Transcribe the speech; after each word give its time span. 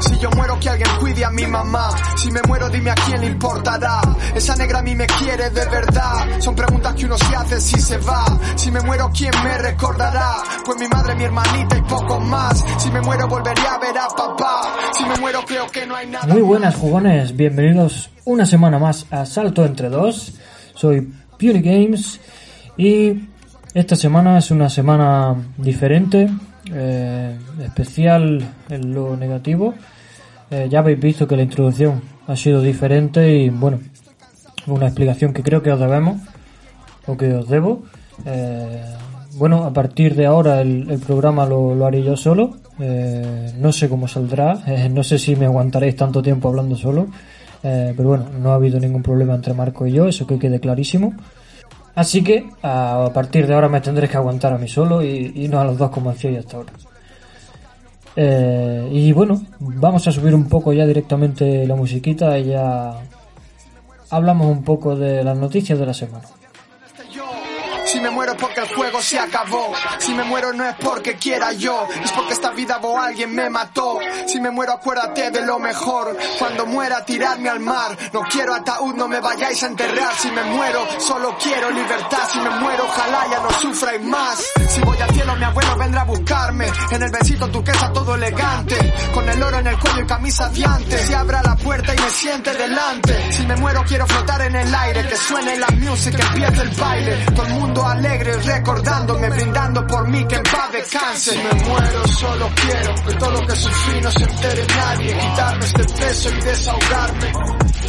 si 0.00 0.18
yo 0.18 0.30
muero 0.30 0.58
que 0.60 0.68
alguien 0.68 0.90
cuide 1.00 1.24
a 1.24 1.30
mi 1.30 1.46
mamá. 1.46 1.90
Si 2.16 2.30
me 2.30 2.40
muero 2.46 2.68
dime 2.68 2.90
a 2.90 2.94
quién 2.94 3.20
le 3.20 3.26
importará. 3.26 4.00
Esa 4.34 4.56
negra 4.56 4.78
a 4.78 4.82
mí 4.82 4.94
me 4.94 5.06
quiere 5.06 5.50
de 5.50 5.64
verdad. 5.66 6.40
Son 6.40 6.54
preguntas 6.54 6.94
que 6.94 7.04
uno 7.06 7.16
se 7.16 7.36
hace 7.36 7.60
si 7.60 7.80
se 7.80 7.98
va. 7.98 8.24
Si 8.56 8.70
me 8.70 8.80
muero 8.80 9.10
quién 9.16 9.32
me 9.42 9.58
recordará. 9.58 10.36
Pues 10.64 10.78
mi 10.78 10.88
madre, 10.88 11.14
mi 11.14 11.24
hermanita 11.24 11.76
y 11.76 11.82
poco 11.82 12.20
más. 12.20 12.64
Si 12.78 12.90
me 12.90 13.00
muero 13.00 13.28
volvería 13.28 13.74
a 13.74 13.78
ver 13.78 13.98
a 13.98 14.08
papá. 14.08 14.74
Si 14.92 15.04
me 15.04 15.16
muero 15.16 15.40
creo 15.46 15.66
que 15.68 15.86
no 15.86 15.96
hay 15.96 16.06
nada. 16.06 16.26
Muy 16.26 16.42
buenas 16.42 16.76
jugones, 16.76 17.36
bienvenidos 17.36 18.10
una 18.24 18.44
semana 18.44 18.78
más 18.78 19.06
a 19.10 19.24
Salto 19.24 19.64
entre 19.64 19.88
dos. 19.88 20.34
Soy 20.74 21.00
Puny 21.38 21.60
Games 21.60 22.20
y 22.76 23.28
esta 23.74 23.96
semana 23.96 24.38
es 24.38 24.50
una 24.50 24.68
semana 24.68 25.34
diferente, 25.56 26.28
eh, 26.72 27.38
especial 27.62 28.46
en 28.68 28.94
lo 28.94 29.16
negativo. 29.16 29.74
Eh, 30.50 30.68
ya 30.70 30.78
habéis 30.78 30.98
visto 30.98 31.28
que 31.28 31.36
la 31.36 31.42
introducción 31.42 32.00
ha 32.26 32.34
sido 32.34 32.62
diferente 32.62 33.36
y 33.36 33.50
bueno, 33.50 33.80
una 34.66 34.86
explicación 34.86 35.32
que 35.32 35.42
creo 35.42 35.62
que 35.62 35.70
os 35.70 35.78
debemos 35.78 36.22
o 37.06 37.16
que 37.16 37.34
os 37.34 37.48
debo. 37.48 37.82
Eh, 38.24 38.82
bueno, 39.34 39.64
a 39.64 39.72
partir 39.72 40.14
de 40.14 40.26
ahora 40.26 40.62
el, 40.62 41.00
programa 41.06 41.46
lo, 41.46 41.84
haré 41.84 42.02
yo 42.02 42.16
solo. 42.16 42.56
Eh, 42.80 43.52
no 43.58 43.72
sé 43.72 43.88
cómo 43.88 44.08
saldrá, 44.08 44.54
no 44.90 45.02
sé 45.02 45.18
si 45.18 45.36
me 45.36 45.46
aguantaréis 45.46 45.96
tanto 45.96 46.22
tiempo 46.22 46.48
hablando 46.48 46.76
solo. 46.76 47.08
Pero 47.60 48.08
bueno, 48.08 48.26
no 48.40 48.52
ha 48.52 48.54
habido 48.54 48.78
ningún 48.78 49.02
problema 49.02 49.34
entre 49.34 49.52
Marco 49.52 49.86
y 49.86 49.92
yo, 49.92 50.08
eso 50.08 50.26
que 50.26 50.38
quede 50.38 50.60
clarísimo. 50.60 51.12
Así 51.94 52.22
que 52.22 52.48
a 52.62 53.10
partir 53.12 53.46
de 53.46 53.54
ahora 53.54 53.68
me 53.68 53.80
tendréis 53.80 54.10
que 54.10 54.16
aguantar 54.16 54.52
a 54.52 54.58
mí 54.58 54.68
solo 54.68 55.02
y, 55.02 55.32
y 55.34 55.48
no 55.48 55.60
a 55.60 55.64
los 55.64 55.76
dos 55.76 55.90
como 55.90 56.10
hacía 56.10 56.38
hasta 56.38 56.56
ahora. 56.56 56.72
Eh, 58.20 58.88
y 58.90 59.12
bueno, 59.12 59.40
vamos 59.60 60.08
a 60.08 60.10
subir 60.10 60.34
un 60.34 60.48
poco 60.48 60.72
ya 60.72 60.84
directamente 60.84 61.64
la 61.68 61.76
musiquita 61.76 62.36
y 62.36 62.46
ya 62.46 63.00
hablamos 64.10 64.50
un 64.50 64.64
poco 64.64 64.96
de 64.96 65.22
las 65.22 65.38
noticias 65.38 65.78
de 65.78 65.86
la 65.86 65.94
semana. 65.94 66.26
Si 67.90 68.00
me 68.00 68.10
muero 68.10 68.36
porque 68.36 68.60
el 68.60 68.68
juego 68.68 69.00
se 69.00 69.18
acabó. 69.18 69.72
Si 69.98 70.12
me 70.12 70.22
muero 70.24 70.52
no 70.52 70.68
es 70.68 70.74
porque 70.76 71.16
quiera 71.16 71.52
yo, 71.52 71.86
es 72.04 72.12
porque 72.12 72.34
esta 72.34 72.50
vida 72.50 72.78
o 72.82 72.98
alguien 72.98 73.34
me 73.34 73.48
mató. 73.48 73.98
Si 74.26 74.38
me 74.40 74.50
muero 74.50 74.74
acuérdate 74.74 75.30
de 75.30 75.40
lo 75.46 75.58
mejor. 75.58 76.14
Cuando 76.38 76.66
muera 76.66 77.02
tirarme 77.04 77.48
al 77.48 77.60
mar. 77.60 77.96
No 78.12 78.20
quiero 78.30 78.54
ataúd, 78.54 78.94
no 78.94 79.08
me 79.08 79.20
vayáis 79.20 79.62
a 79.62 79.66
enterrar. 79.68 80.14
Si 80.16 80.30
me 80.30 80.42
muero 80.44 80.86
solo 81.00 81.34
quiero 81.42 81.70
libertad. 81.70 82.28
Si 82.30 82.38
me 82.40 82.50
muero 82.50 82.84
ojalá 82.84 83.26
ya 83.30 83.40
no 83.40 83.50
sufráis 83.52 84.02
más. 84.02 84.44
Si 84.68 84.80
voy 84.82 85.00
al 85.00 85.10
cielo 85.14 85.34
mi 85.36 85.44
abuelo 85.44 85.76
vendrá 85.78 86.02
a 86.02 86.04
buscarme. 86.04 86.66
En 86.90 87.02
el 87.02 87.10
besito 87.10 87.48
turquesa 87.48 87.90
todo 87.92 88.16
elegante. 88.16 88.76
Con 89.14 89.26
el 89.28 89.42
oro 89.42 89.58
en 89.58 89.66
el 89.66 89.78
cuello 89.78 90.02
y 90.02 90.06
camisa 90.06 90.50
diante. 90.50 90.98
Si 90.98 91.14
abra 91.14 91.42
la 91.42 91.56
puerta 91.56 91.94
y 91.94 91.98
me 91.98 92.10
siente 92.10 92.52
delante. 92.52 93.32
Si 93.32 93.46
me 93.46 93.56
muero 93.56 93.82
quiero 93.88 94.06
flotar 94.06 94.42
en 94.42 94.56
el 94.56 94.74
aire. 94.74 95.08
Que 95.08 95.16
suene 95.16 95.56
la 95.56 95.68
music, 95.68 96.14
que 96.14 96.22
empiece 96.22 96.62
el 96.62 96.70
baile. 96.70 97.26
Todo 97.34 97.46
el 97.46 97.54
mundo 97.54 97.77
alegre 97.86 98.32
recordándome, 98.34 99.28
brindando 99.30 99.86
por 99.86 100.08
mí 100.08 100.24
que 100.26 100.36
en 100.36 100.42
paz 100.42 100.72
descanse. 100.72 101.32
Si 101.32 101.38
me 101.38 101.54
muero 101.64 102.08
solo 102.08 102.48
quiero 102.54 102.94
que 102.94 103.14
todo 103.14 103.30
lo 103.30 103.46
que 103.46 103.56
sufrí 103.56 104.00
no 104.00 104.10
se 104.10 104.24
entere 104.24 104.66
nadie, 104.76 105.18
quitarme 105.18 105.64
este 105.64 105.84
peso 105.84 106.30
y 106.30 106.40
desahogarme. 106.40 107.32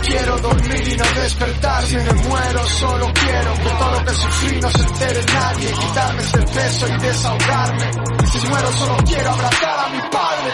Quiero 0.02 0.38
dormir 0.40 0.88
y 0.88 0.98
no 0.98 1.06
despertar. 1.22 1.86
Si 1.86 1.96
me 1.96 2.14
muero 2.14 2.68
solo 2.68 3.12
quiero 3.14 3.54
que 3.54 3.70
todo 3.70 3.92
lo 3.92 4.06
que 4.06 4.14
sufrí 4.14 4.62
no 4.62 4.70
se 4.70 4.82
entere 4.82 5.26
nadie, 5.34 5.72
quitarme 5.72 6.22
este 6.22 6.42
peso 6.42 6.88
y 6.88 6.98
desahogarme. 6.98 7.92
Si 8.32 8.48
muero 8.48 8.72
solo 8.74 8.98
quiero 9.06 9.32
abrazar 9.32 9.80
a 9.80 9.90
mi 9.90 10.02
padre. 10.10 10.54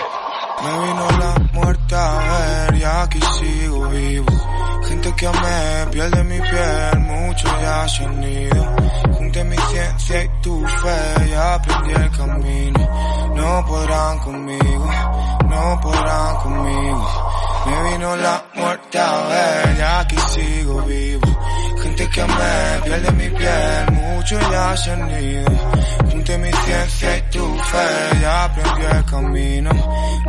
Me 0.63 0.85
vino 0.87 1.07
la 1.19 1.35
muerte 1.53 1.95
a 1.95 2.17
ver 2.17 2.75
y 2.75 2.83
aquí 2.83 3.19
sigo 3.39 3.89
vivo. 3.89 4.54
Gente 5.05 5.17
que 5.17 5.27
amé, 5.27 5.91
piel 5.91 6.09
de 6.09 6.23
mi 6.23 6.41
piel, 6.41 6.99
muchos 7.01 7.61
ya 7.61 7.87
se 7.87 8.05
han 8.05 8.23
ido. 8.23 8.75
Junté 9.13 9.43
mi 9.43 9.55
ciencia 9.55 10.23
y 10.23 10.29
tu 10.41 10.65
fe 10.65 11.29
y 11.29 11.33
aprendí 11.33 11.91
el 11.93 12.09
camino. 12.09 12.79
No 13.35 13.65
podrán 13.67 14.17
conmigo, 14.17 14.89
no 15.47 15.79
podrán 15.79 16.35
conmigo. 16.37 17.07
Me 17.67 17.91
vino 17.91 18.15
la 18.15 18.45
muerte 18.55 18.97
a 18.97 19.27
ver 19.27 19.77
y 19.77 19.81
aquí 19.81 20.17
sigo 20.33 20.81
vivo. 20.81 21.27
Gente 21.97 22.11
que 22.11 22.19
amé, 22.19 22.81
piel 22.83 23.03
de 23.03 23.11
mi 23.13 23.29
piel, 23.29 23.91
muchos 23.93 24.51
ya 24.51 24.75
se 24.75 24.91
han 24.91 25.23
ido. 25.23 25.49
Junté 26.11 26.37
mi 26.37 26.51
ciencia 26.51 27.17
y 27.17 27.21
tu 27.31 27.57
fe 27.57 28.17
y 28.19 28.23
aprendí 28.25 28.83
el 28.83 29.05
camino. 29.05 29.71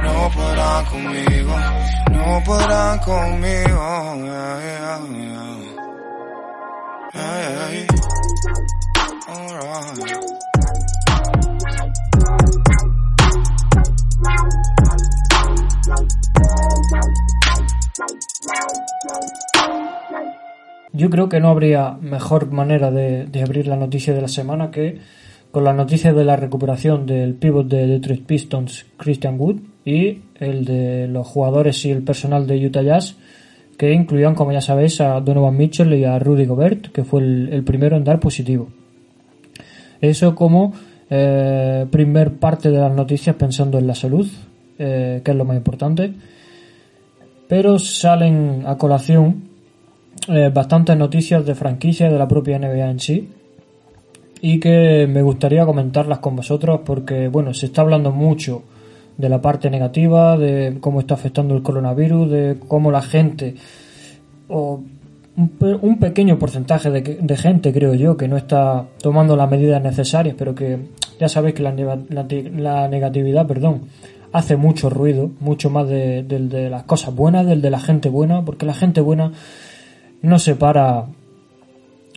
No 0.01 0.31
podrán 0.31 0.85
conmigo, 0.85 1.57
no 2.13 2.41
podrán 2.45 3.01
conmigo. 3.01 4.15
Yeah. 4.63 5.01
Alright. 20.09 20.46
Yo 20.97 21.11
creo 21.11 21.29
que 21.29 21.41
no 21.41 21.49
habría 21.49 21.99
mejor 22.01 22.51
manera 22.51 22.91
de, 22.91 23.29
abrir 23.43 23.67
la 23.67 23.77
noticia 23.77 24.15
de 24.15 24.23
la 24.23 24.29
semana 24.29 24.71
que 24.71 24.99
con 25.51 25.63
la 25.63 25.75
noticia 25.75 26.15
de 26.15 26.25
la 26.25 26.37
recuperación 26.37 27.05
del 27.05 27.35
pivot 27.35 27.69
de 27.69 27.87
Detroit 27.87 28.25
Pistons, 28.25 28.87
Christian 28.97 29.39
Wood, 29.39 29.57
y 29.85 30.23
el 30.37 30.65
de 30.65 31.07
los 31.07 31.27
jugadores 31.27 31.85
y 31.85 31.91
el 31.91 32.03
personal 32.03 32.47
de 32.47 32.67
Utah 32.67 32.83
Jazz, 32.83 33.17
que 33.77 33.93
incluían, 33.93 34.35
como 34.35 34.53
ya 34.53 34.61
sabéis, 34.63 35.01
a 35.03 35.21
Donovan 35.21 35.57
Mitchell 35.57 35.93
y 35.95 36.05
a 36.05 36.19
Rudy 36.19 36.47
Gobert, 36.47 36.89
que 36.89 37.05
fue 37.05 37.21
el, 37.21 37.49
el 37.53 37.63
primero 37.63 37.97
en 37.97 38.05
dar 38.05 38.19
positivo. 38.19 38.69
Eso 40.01 40.35
como 40.35 40.73
eh, 41.11 41.87
primer 41.91 42.33
parte 42.39 42.71
de 42.71 42.79
las 42.79 42.93
noticias 42.93 43.37
pensando 43.37 43.79
en 43.79 43.87
la 43.87 43.95
salud, 43.95 44.27
eh, 44.79 45.21
que 45.23 45.31
es 45.31 45.37
lo 45.37 45.45
más 45.45 45.57
importante. 45.57 46.13
Pero 47.49 47.79
salen 47.79 48.65
a 48.67 48.77
colación 48.77 49.56
eh, 50.29 50.51
bastantes 50.53 50.97
noticias 50.97 51.47
de 51.47 51.55
franquicia 51.55 52.11
de 52.11 52.19
la 52.19 52.27
propia 52.27 52.59
NBA 52.59 52.91
en 52.91 52.99
sí 53.01 53.29
y 54.41 54.59
que 54.59 55.07
me 55.09 55.23
gustaría 55.23 55.65
comentarlas 55.65 56.19
con 56.19 56.37
vosotros 56.37 56.81
porque 56.85 57.29
bueno 57.29 57.55
se 57.55 57.67
está 57.67 57.83
hablando 57.83 58.11
mucho 58.11 58.63
de 59.17 59.29
la 59.29 59.41
parte 59.41 59.71
negativa 59.71 60.37
de 60.37 60.79
cómo 60.81 61.01
está 61.01 61.15
afectando 61.15 61.55
el 61.55 61.63
coronavirus 61.63 62.31
de 62.31 62.57
cómo 62.67 62.91
la 62.91 63.03
gente 63.03 63.55
o 64.49 64.81
un, 65.37 65.99
pequeño 65.99 66.39
porcentaje 66.39 66.91
de, 66.91 67.03
de, 67.03 67.37
gente 67.37 67.73
creo 67.73 67.95
yo 67.95 68.17
que 68.17 68.27
no 68.27 68.37
está 68.37 68.87
tomando 69.01 69.37
las 69.37 69.51
medidas 69.51 69.83
necesarias 69.83 70.35
pero 70.37 70.55
que 70.55 70.79
ya 71.21 71.29
sabéis 71.29 71.55
que 71.55 71.63
la, 71.63 72.89
negatividad 72.89 73.47
perdón 73.47 73.83
hace 74.33 74.57
mucho 74.57 74.91
ruido 74.91 75.31
mucho 75.41 75.71
más 75.71 75.89
de, 75.89 76.23
de, 76.23 76.41
de 76.41 76.69
las 76.69 76.83
cosas 76.83 77.15
buenas 77.15 77.47
del 77.47 77.63
de 77.63 77.71
la 77.71 77.81
gente 77.81 78.09
buena 78.09 78.45
porque 78.45 78.67
la 78.67 78.75
gente 78.75 79.01
buena 79.01 79.33
no 80.27 80.39
se 80.39 80.57
para 80.57 81.07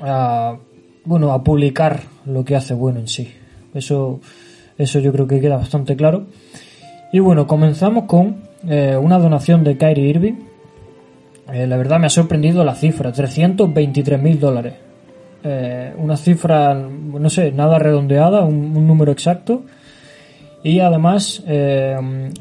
a, 0.01 0.57
bueno, 1.05 1.31
a 1.31 1.43
publicar 1.43 2.01
lo 2.25 2.43
que 2.43 2.55
hace 2.55 2.73
bueno 2.73 2.99
en 2.99 3.07
sí. 3.07 3.31
Eso, 3.73 4.19
eso 4.77 4.99
yo 4.99 5.11
creo 5.11 5.27
que 5.27 5.39
queda 5.39 5.57
bastante 5.57 5.95
claro. 5.95 6.25
Y 7.13 7.19
bueno, 7.19 7.47
comenzamos 7.47 8.05
con 8.05 8.43
eh, 8.67 8.97
una 8.97 9.19
donación 9.19 9.63
de 9.63 9.77
Kyrie 9.77 10.09
Irving. 10.09 10.35
Eh, 11.53 11.67
la 11.67 11.77
verdad 11.77 11.99
me 11.99 12.07
ha 12.07 12.11
sorprendido 12.11 12.63
la 12.63 12.75
cifra, 12.75 13.11
323 13.11 14.21
mil 14.21 14.39
dólares. 14.39 14.73
Eh, 15.43 15.93
una 15.97 16.17
cifra, 16.17 16.73
no 16.73 17.29
sé, 17.29 17.51
nada 17.51 17.79
redondeada, 17.79 18.43
un, 18.43 18.75
un 18.75 18.87
número 18.87 19.11
exacto. 19.11 19.63
Y 20.63 20.79
además 20.79 21.41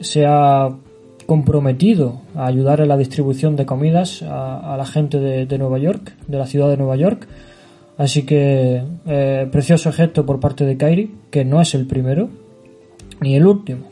se 0.01 0.27
ha 0.27 0.69
comprometido 1.29 2.23
a 2.35 2.47
ayudar 2.47 2.81
en 2.81 2.89
la 2.89 2.97
distribución 2.97 3.55
de 3.55 3.67
comidas 3.67 4.23
a, 4.23 4.75
la 4.79 4.87
gente 4.87 5.19
de, 5.19 5.59
Nueva 5.59 5.77
York, 5.79 6.15
de 6.27 6.39
la 6.39 6.47
ciudad 6.47 6.71
de 6.71 6.79
Nueva 6.79 6.97
York. 6.97 7.29
Así 7.99 8.23
que 8.23 8.83
eh, 9.07 9.47
precioso 9.53 9.93
gesto 9.93 10.25
por 10.25 10.41
parte 10.41 10.65
de 10.65 10.79
Kairi, 10.79 11.11
que 11.31 11.45
no 11.45 11.61
es 11.61 11.75
el 11.75 11.87
primero 11.87 12.31
ni 13.21 13.37
el 13.37 13.45
último. 13.45 13.89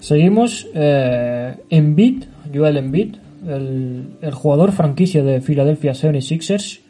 Seguimos 0.00 0.66
eh, 0.74 1.54
Embiid, 1.70 2.24
Joel 2.52 2.78
Embiid, 2.78 3.14
el, 3.46 4.32
jugador 4.32 4.72
franquicia 4.72 5.22
de 5.22 5.40
Philadelphia 5.40 5.92
76ers, 5.92 6.80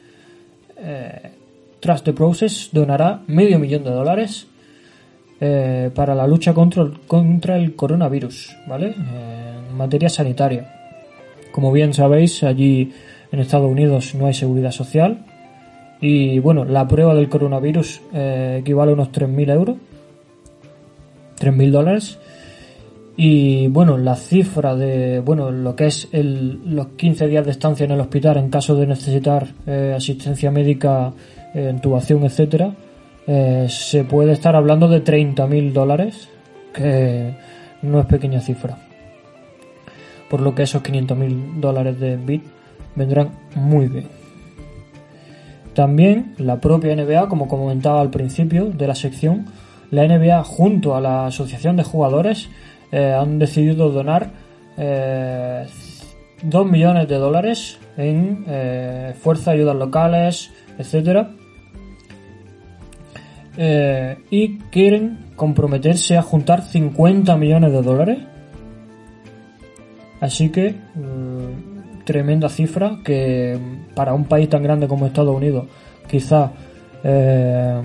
eh, 0.79 1.33
Trust 1.81 2.07
the 2.07 2.15
Process, 2.15 2.71
donará 2.73 3.25
medio 3.27 3.59
millón 3.59 3.85
de 3.85 3.91
dólares 3.91 4.47
eh, 5.43 5.91
para 5.95 6.15
la 6.15 6.27
lucha 6.27 6.53
contra 6.53 7.57
el, 7.57 7.75
coronavirus, 7.75 8.55
¿vale? 8.67 8.89
Eh, 8.89 9.50
en 9.50 9.50
materia 9.81 10.09
sanitaria. 10.09 10.63
Como 11.53 11.73
bien 11.73 11.93
sabéis, 11.95 12.43
allí 12.45 12.93
en 13.33 13.41
Estados 13.41 13.71
Unidos 13.71 14.15
no 14.15 14.27
hay 14.27 14.35
seguridad 14.35 14.71
social 14.71 15.25
y 16.01 16.39
bueno, 16.39 16.65
la 16.65 16.87
prueba 16.87 17.15
del 17.15 17.29
coronavirus 17.29 18.01
eh, 18.13 18.59
equivale 18.61 18.93
a 18.93 18.95
unos 18.95 19.11
3.000 19.11 19.53
euros, 19.53 19.77
3.000 21.39 21.71
dólares. 21.71 22.19
Y 23.17 23.69
bueno, 23.69 23.99
la 23.99 24.17
cifra 24.17 24.75
de 24.77 25.21
bueno 25.21 25.51
lo 25.51 25.77
que 25.77 25.87
es 25.87 26.09
el, 26.13 26.75
los 26.75 26.89
15 26.97 27.27
días 27.27 27.45
de 27.45 27.51
estancia 27.51 27.85
en 27.85 27.91
el 27.91 28.01
hospital 28.01 28.39
en 28.39 28.49
caso 28.49 28.75
de 28.77 28.87
necesitar 28.87 29.47
eh, 29.67 29.93
asistencia 29.95 30.51
médica, 30.51 31.13
eh, 31.55 31.71
intubación, 31.71 32.25
etcétera, 32.25 32.73
eh, 33.27 33.67
se 33.69 34.05
puede 34.05 34.33
estar 34.33 34.57
hablando 34.57 34.89
de 34.89 35.05
30.000 35.05 35.73
dólares, 35.73 36.29
que 36.73 37.35
no 37.83 38.01
es 38.01 38.07
pequeña 38.07 38.41
cifra. 38.41 38.90
Por 40.31 40.41
lo 40.41 40.55
que 40.55 40.63
esos 40.63 40.83
500.000 40.83 41.61
dólares 41.61 42.01
de 42.01 42.17
bit 42.17 42.45
vendrán 42.95 43.31
muy 43.55 43.89
bien. 43.89 44.09
También 45.75 46.35
la 46.39 46.61
propia 46.61 46.97
NBA, 46.97 47.29
como 47.29 47.49
comentaba 47.49 48.01
al 48.01 48.11
principio 48.11 48.67
de 48.67 48.87
la 48.87 48.95
sección, 48.95 49.47
la 49.91 50.07
NBA 50.07 50.43
junto 50.45 50.95
a 50.95 51.01
la 51.01 51.27
Asociación 51.27 51.77
de 51.77 51.85
Jugadores 51.85 52.49
eh, 52.93 53.13
han 53.13 53.39
decidido 53.39 53.91
donar 53.91 54.31
eh, 54.77 55.67
2 56.43 56.67
millones 56.67 57.09
de 57.09 57.17
dólares 57.17 57.79
en 57.97 58.45
eh, 58.49 59.15
fuerza, 59.21 59.51
ayudas 59.51 59.77
locales, 59.77 60.51
etcétera, 60.79 61.31
eh, 63.57 64.17
y 64.31 64.59
quieren 64.71 65.33
comprometerse 65.37 66.17
a 66.17 66.23
juntar 66.23 66.63
50 66.63 67.37
millones 67.37 67.73
de 67.73 67.83
dólares. 67.83 68.19
Así 70.21 70.51
que 70.51 70.75
mm, 70.95 72.05
tremenda 72.05 72.49
cifra 72.49 72.99
que 73.05 73.59
para 73.95 74.15
un 74.15 74.25
país 74.25 74.49
tan 74.49 74.63
grande 74.63 74.87
como 74.87 75.07
Estados 75.07 75.35
Unidos 75.35 75.67
quizá 76.09 76.53
eh, 77.03 77.81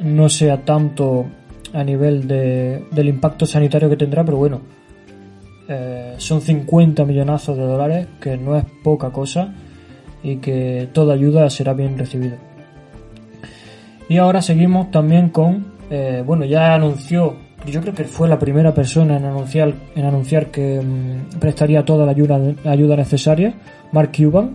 no 0.00 0.28
sea 0.28 0.64
tanto 0.64 1.26
a 1.72 1.84
nivel 1.84 2.26
de, 2.26 2.84
del 2.90 3.08
impacto 3.08 3.46
sanitario 3.46 3.88
que 3.88 3.96
tendrá, 3.96 4.24
pero 4.24 4.36
bueno, 4.36 4.60
eh, 5.68 6.14
son 6.18 6.40
50 6.40 7.04
millonazos 7.04 7.56
de 7.56 7.62
dólares, 7.62 8.06
que 8.20 8.36
no 8.36 8.56
es 8.56 8.64
poca 8.82 9.10
cosa 9.10 9.54
y 10.22 10.36
que 10.36 10.88
toda 10.92 11.14
ayuda 11.14 11.48
será 11.50 11.72
bien 11.72 11.96
recibida. 11.96 12.36
Y 14.08 14.18
ahora 14.18 14.42
seguimos 14.42 14.90
también 14.90 15.30
con, 15.30 15.72
eh, 15.88 16.22
bueno, 16.26 16.44
ya 16.44 16.74
anunció, 16.74 17.36
yo 17.66 17.80
creo 17.80 17.94
que 17.94 18.04
fue 18.04 18.28
la 18.28 18.38
primera 18.38 18.74
persona 18.74 19.16
en 19.16 19.24
anunciar, 19.24 19.72
en 19.94 20.04
anunciar 20.04 20.46
que 20.50 20.80
mm, 20.80 21.38
prestaría 21.38 21.84
toda 21.84 22.04
la 22.06 22.12
ayuda, 22.12 22.40
ayuda 22.64 22.96
necesaria, 22.96 23.54
Mark 23.92 24.10
Cuban, 24.16 24.50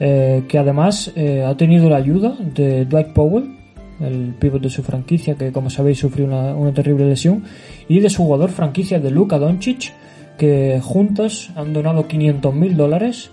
eh, 0.00 0.44
que 0.48 0.58
además 0.58 1.12
eh, 1.16 1.42
ha 1.44 1.56
tenido 1.56 1.88
la 1.88 1.96
ayuda 1.96 2.34
de 2.54 2.84
Dwight 2.84 3.08
Powell, 3.14 3.56
el 4.00 4.34
pívot 4.38 4.60
de 4.60 4.68
su 4.68 4.82
franquicia, 4.82 5.36
que 5.36 5.52
como 5.52 5.70
sabéis 5.70 5.98
sufrió 5.98 6.26
una, 6.26 6.54
una 6.54 6.72
terrible 6.74 7.06
lesión, 7.06 7.44
y 7.88 8.00
de 8.00 8.10
su 8.10 8.22
jugador 8.24 8.50
franquicia 8.50 8.98
de 9.00 9.10
Luka 9.10 9.38
Doncic, 9.38 9.92
que 10.36 10.80
juntos 10.82 11.50
han 11.56 11.72
donado 11.72 12.06
500 12.06 12.54
mil 12.54 12.76
dólares 12.76 13.30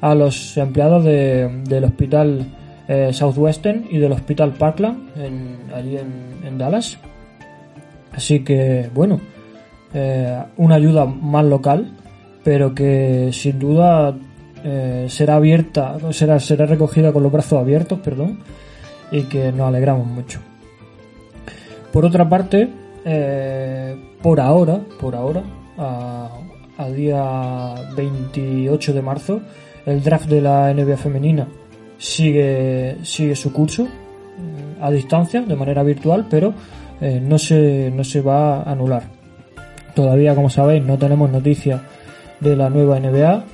a 0.00 0.14
los 0.14 0.56
empleados 0.56 1.04
de- 1.04 1.62
del 1.68 1.84
hospital 1.84 2.46
eh, 2.88 3.10
Southwestern 3.12 3.84
y 3.90 3.98
del 3.98 4.12
hospital 4.12 4.52
Parkland, 4.54 5.10
allí 5.74 5.98
en 6.46 6.56
Dallas. 6.56 6.98
Así 8.12 8.40
que, 8.40 8.88
bueno, 8.94 9.20
eh, 9.94 10.42
una 10.56 10.76
ayuda 10.76 11.04
más 11.04 11.44
local, 11.44 11.92
pero 12.42 12.74
que 12.74 13.30
sin 13.32 13.58
duda 13.58 14.14
eh, 14.64 15.06
será 15.08 15.36
abierta, 15.36 15.96
será, 16.12 16.40
será 16.40 16.66
recogida 16.66 17.12
con 17.12 17.22
los 17.22 17.32
brazos 17.32 17.60
abiertos, 17.60 18.00
perdón, 18.00 18.40
y 19.10 19.22
que 19.22 19.52
nos 19.52 19.68
alegramos 19.68 20.06
mucho. 20.06 20.40
Por 21.92 22.04
otra 22.04 22.28
parte, 22.28 22.68
eh, 23.04 23.96
por 24.22 24.40
ahora, 24.40 24.80
por 25.00 25.14
ahora, 25.14 25.42
a, 25.76 26.28
a 26.76 26.88
día 26.90 27.74
28 27.96 28.92
de 28.92 29.02
marzo, 29.02 29.40
el 29.86 30.02
draft 30.02 30.28
de 30.28 30.40
la 30.40 30.72
NBA 30.72 30.96
femenina 30.96 31.46
sigue, 31.98 32.96
sigue 33.02 33.34
su 33.34 33.52
curso 33.52 33.84
eh, 33.84 34.78
a 34.80 34.90
distancia, 34.90 35.42
de 35.42 35.56
manera 35.56 35.82
virtual, 35.82 36.26
pero 36.30 36.54
eh, 37.00 37.20
no, 37.22 37.38
se, 37.38 37.90
no 37.94 38.04
se 38.04 38.20
va 38.20 38.62
a 38.62 38.72
anular. 38.72 39.02
Todavía, 39.94 40.34
como 40.34 40.50
sabéis, 40.50 40.84
no 40.84 40.98
tenemos 40.98 41.30
noticias 41.30 41.80
de 42.40 42.56
la 42.56 42.70
nueva 42.70 43.00
NBA. 43.00 43.44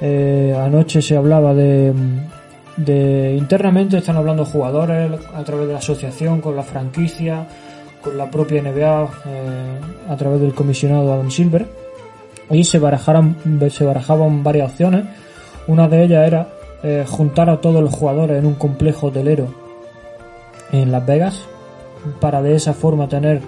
Eh, 0.00 0.56
anoche 0.58 1.00
se 1.00 1.16
hablaba 1.16 1.54
de, 1.54 1.92
de 2.76 3.36
internamente 3.36 3.98
están 3.98 4.16
hablando 4.16 4.44
jugadores 4.44 5.12
a 5.34 5.44
través 5.44 5.68
de 5.68 5.72
la 5.72 5.78
asociación 5.78 6.40
con 6.40 6.56
la 6.56 6.62
franquicia 6.62 7.46
con 8.02 8.18
la 8.18 8.30
propia 8.30 8.60
NBA 8.62 9.08
eh, 9.26 9.80
a 10.08 10.16
través 10.16 10.40
del 10.40 10.54
comisionado 10.54 11.12
Adam 11.12 11.30
Silver 11.30 11.66
y 12.50 12.64
se 12.64 12.78
barajaron 12.78 13.36
se 13.70 13.84
barajaban 13.84 14.42
varias 14.42 14.72
opciones 14.72 15.04
una 15.68 15.88
de 15.88 16.04
ellas 16.04 16.26
era 16.26 16.48
eh, 16.82 17.04
juntar 17.08 17.48
a 17.48 17.60
todos 17.60 17.82
los 17.82 17.94
jugadores 17.94 18.38
en 18.38 18.46
un 18.46 18.54
complejo 18.54 19.06
hotelero 19.06 19.54
en 20.72 20.90
Las 20.90 21.06
Vegas 21.06 21.46
para 22.20 22.42
de 22.42 22.54
esa 22.54 22.74
forma 22.74 23.08
tener 23.08 23.40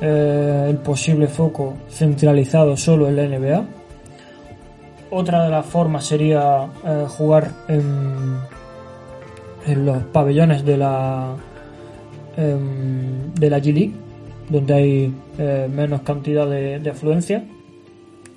eh, 0.00 0.66
el 0.68 0.76
posible 0.78 1.26
foco 1.26 1.74
centralizado 1.90 2.76
solo 2.76 3.08
en 3.08 3.16
la 3.16 3.26
NBA 3.26 3.78
otra 5.10 5.44
de 5.44 5.50
las 5.50 5.64
formas 5.64 6.04
sería 6.04 6.68
eh, 6.84 7.04
jugar 7.08 7.50
en, 7.68 8.36
en 9.66 9.86
los 9.86 10.02
pabellones 10.04 10.64
de 10.64 10.76
la 10.76 11.34
em, 12.36 13.32
de 13.34 13.50
la 13.50 13.58
G 13.58 13.72
League, 13.72 13.94
donde 14.50 14.74
hay 14.74 15.14
eh, 15.38 15.68
menos 15.72 16.02
cantidad 16.02 16.46
de, 16.46 16.78
de 16.78 16.90
afluencia. 16.90 17.44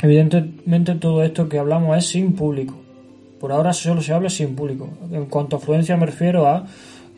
Evidentemente 0.01 0.95
todo 0.95 1.23
esto 1.23 1.49
que 1.49 1.59
hablamos 1.59 1.97
es 1.97 2.07
sin 2.07 2.33
público. 2.33 2.75
Por 3.39 3.51
ahora 3.51 3.73
solo 3.73 4.01
se 4.01 4.13
habla 4.13 4.29
sin 4.29 4.55
público. 4.55 4.89
En 5.11 5.25
cuanto 5.25 5.57
a 5.57 5.59
afluencia 5.59 5.97
me 5.97 6.05
refiero 6.05 6.47
a 6.47 6.65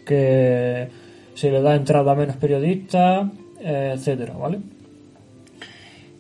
que 0.06 0.90
se 1.34 1.52
le 1.52 1.62
da 1.62 1.76
entrada 1.76 2.12
a 2.12 2.16
menos 2.16 2.36
periodistas, 2.38 3.28
eh, 3.60 3.94
etcétera, 3.96 4.34
¿vale? 4.34 4.60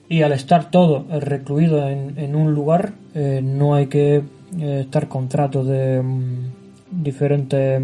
y 0.09 0.21
al 0.21 0.33
estar 0.33 0.69
todo 0.69 1.05
recluido 1.19 1.87
en, 1.87 2.35
un 2.35 2.53
lugar 2.53 2.93
eh, 3.15 3.41
no 3.43 3.73
hay 3.73 3.87
que 3.87 4.21
eh, 4.59 4.79
estar 4.81 5.07
contratos 5.07 5.65
de 5.65 6.01
mm, 6.01 7.03
diferentes 7.03 7.81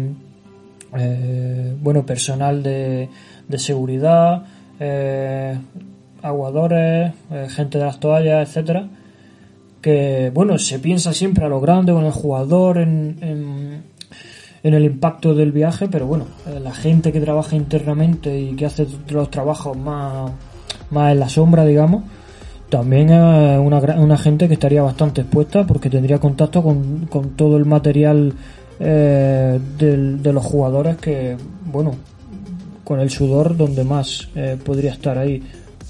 bueno 1.82 2.04
personal 2.04 2.64
de, 2.64 3.08
de 3.46 3.58
seguridad 3.58 4.42
aguadores 6.20 7.12
gente 7.48 7.78
de 7.78 7.84
las 7.84 8.00
toallas 8.00 8.48
etcétera 8.48 8.88
que 9.80 10.30
bueno 10.34 10.58
se 10.58 10.80
piensa 10.80 11.12
siempre 11.12 11.44
a 11.44 11.48
lo 11.48 11.60
grande 11.60 11.92
con 11.92 12.04
el 12.04 12.12
jugador 12.12 12.78
en, 12.78 13.84
en 14.62 14.74
el 14.74 14.84
impacto 14.84 15.34
del 15.34 15.52
viaje 15.52 15.88
pero 15.88 16.06
bueno 16.06 16.26
eh, 16.46 16.60
la 16.60 16.72
gente 16.74 17.12
que 17.12 17.20
trabaja 17.20 17.56
internamente 17.56 18.38
y 18.38 18.54
que 18.56 18.66
hace 18.66 18.86
los 19.08 19.30
trabajos 19.30 19.76
más 19.76 20.30
más 20.90 21.12
en 21.12 21.20
la 21.20 21.28
sombra, 21.28 21.64
digamos, 21.64 22.02
también 22.68 23.10
es 23.10 23.58
una, 23.60 23.78
una 23.98 24.16
gente 24.18 24.48
que 24.48 24.54
estaría 24.54 24.82
bastante 24.82 25.20
expuesta 25.20 25.64
porque 25.66 25.88
tendría 25.88 26.18
contacto 26.18 26.62
con, 26.62 27.06
con 27.06 27.30
todo 27.30 27.56
el 27.56 27.64
material 27.64 28.32
eh, 28.80 29.60
del- 29.78 30.20
de 30.22 30.32
los 30.32 30.44
jugadores 30.44 30.96
que, 30.96 31.36
bueno, 31.66 31.94
con 32.82 32.98
el 32.98 33.08
sudor 33.10 33.56
donde 33.56 33.84
más 33.84 34.28
eh, 34.34 34.56
podría 34.64 34.92
estar 34.92 35.16
ahí 35.16 35.42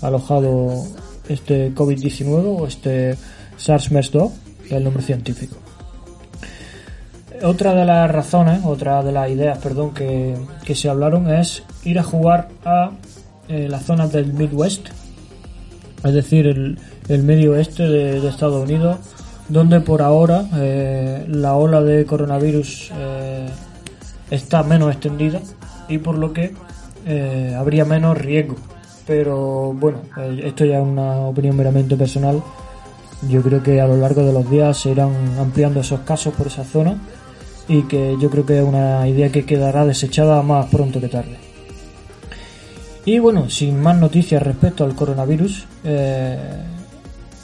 alojado 0.03 0.85
este 1.29 1.75
COVID-19 1.75 2.59
o 2.61 2.67
este 2.67 3.17
SARS-MERS-2, 3.59 4.31
que 4.63 4.67
es 4.67 4.73
el 4.73 4.85
nombre 4.85 5.03
científico. 5.03 5.57
Otra 7.43 7.75
de 7.75 7.87
las 7.87 8.11
razones, 8.11 8.61
otra 8.65 9.03
de 9.03 9.13
las 9.13 9.31
ideas, 9.31 9.57
perdón, 9.59 9.95
que, 9.95 10.37
que 10.63 10.75
se 10.75 10.91
hablaron 10.91 11.31
es 11.33 11.63
ir 11.85 11.99
a 11.99 12.03
jugar 12.03 12.49
a 12.67 12.91
eh, 13.49 13.67
las 13.69 13.85
zonas 13.85 14.13
del 14.13 14.35
Midwest, 14.35 14.89
es 16.05 16.13
decir, 16.13 16.47
el, 16.47 16.79
el 17.09 17.23
medio 17.23 17.53
oeste 17.53 17.85
de, 17.85 18.29
Estados 18.29 18.63
Unidos, 18.63 18.99
donde 19.49 19.81
por 19.81 20.03
ahora 20.03 20.45
eh, 20.55 21.25
la 21.29 21.55
ola 21.55 21.81
de 21.81 22.05
coronavirus 22.05 22.93
eh, 22.95 23.47
está 24.31 24.63
menos 24.63 24.93
extendida 24.93 25.41
y 25.89 25.97
por 25.97 26.19
lo 26.19 26.33
que 26.35 26.55
habría 27.57 27.85
menos 27.87 28.19
riesgo. 28.19 28.57
Pero 29.07 29.73
bueno, 29.73 30.03
esto 30.45 30.65
ya 30.67 30.77
es 30.77 30.85
una 30.85 31.17
opinión 31.21 31.57
meramente 31.57 31.97
personal. 31.97 32.41
Yo 33.29 33.43
creo 33.43 33.63
que 33.63 33.81
a 33.81 33.87
lo 33.89 33.97
largo 33.97 34.23
de 34.23 34.33
los 34.33 34.49
días 34.49 34.77
se 34.77 34.91
irán 34.91 35.13
ampliando 35.41 35.81
esos 35.81 36.01
casos 36.01 36.35
por 36.35 36.47
esa 36.47 36.63
zona 36.63 36.97
y 37.69 37.83
que 37.83 38.17
yo 38.21 38.31
creo 38.31 38.47
que 38.47 38.59
es 38.59 38.65
una 38.65 39.07
idea 39.09 39.31
que 39.31 39.45
quedará 39.45 39.85
desechada 39.85 40.43
más 40.43 40.67
pronto 40.67 41.01
que 41.01 41.09
tarde. 41.09 41.51
Y 43.05 43.19
bueno, 43.19 43.49
sin 43.49 43.81
más 43.81 43.97
noticias 43.97 44.43
respecto 44.43 44.85
al 44.85 44.95
coronavirus, 44.95 45.67
eh, 45.85 46.39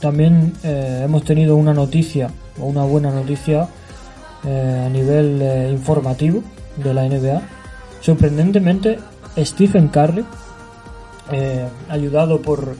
también 0.00 0.52
eh, 0.62 1.02
hemos 1.04 1.24
tenido 1.24 1.56
una 1.56 1.72
noticia 1.72 2.30
o 2.60 2.66
una 2.66 2.84
buena 2.84 3.10
noticia 3.10 3.68
eh, 4.44 4.82
a 4.86 4.88
nivel 4.90 5.72
informativo 5.72 6.42
de 6.76 6.92
la 6.92 7.08
NBA. 7.08 7.42
Sorprendentemente, 8.00 8.98
Stephen 9.38 9.88
Curry, 9.88 10.24
ayudado 11.88 12.40
por 12.40 12.76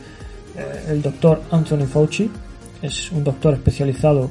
el 0.89 1.03
doctor 1.03 1.43
Anthony 1.51 1.87
Fauci, 1.87 2.31
es 2.83 3.11
un 3.11 3.25
doctor 3.25 3.55
especializado 3.55 4.31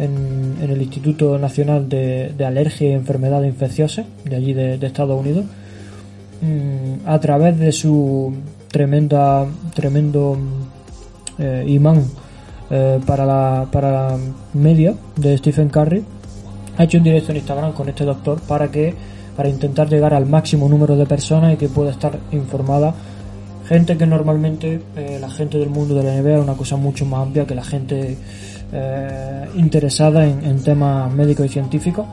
en, 0.00 0.56
el 0.60 0.82
Instituto 0.82 1.38
Nacional 1.38 1.88
de, 1.88 2.34
Alergia 2.44 2.88
y 2.88 2.92
Enfermedades 2.92 3.48
Infecciosas, 3.48 4.06
de 4.24 4.36
allí 4.36 4.52
de, 4.52 4.74
Estados 4.84 5.18
Unidos, 5.18 5.44
mm, 6.42 7.08
a 7.08 7.20
través 7.20 7.58
de 7.58 7.72
su 7.72 8.34
tremenda, 8.68 9.46
tremendo 9.74 10.38
imán 11.66 12.04
para, 13.06 13.24
la, 13.24 13.66
para 13.72 14.16
media 14.52 14.94
de 15.16 15.38
Stephen 15.38 15.70
Curry, 15.70 16.04
ha 16.76 16.84
hecho 16.84 16.98
un 16.98 17.04
directo 17.04 17.32
en 17.32 17.38
Instagram 17.38 17.72
con 17.72 17.88
este 17.88 18.04
doctor 18.04 18.40
para 18.40 18.70
que 18.70 18.94
para 19.36 19.48
intentar 19.48 19.88
llegar 19.88 20.12
al 20.14 20.26
máximo 20.26 20.68
número 20.68 20.96
de 20.96 21.06
personas 21.06 21.54
y 21.54 21.56
que 21.56 21.68
pueda 21.68 21.90
estar 21.90 22.18
informada. 22.32 22.94
Gente 23.66 23.96
que 23.96 24.06
normalmente 24.06 24.82
eh, 24.96 25.18
la 25.20 25.30
gente 25.30 25.56
del 25.58 25.70
mundo 25.70 25.94
de 25.94 26.02
la 26.02 26.20
NBA 26.20 26.36
es 26.36 26.42
una 26.42 26.54
cosa 26.54 26.76
mucho 26.76 27.06
más 27.06 27.22
amplia 27.22 27.46
que 27.46 27.54
la 27.54 27.64
gente 27.64 28.18
eh, 28.72 29.48
interesada 29.56 30.24
en, 30.24 30.62
temas 30.62 31.12
médicos 31.12 31.46
y 31.46 31.48
científicos 31.48 32.06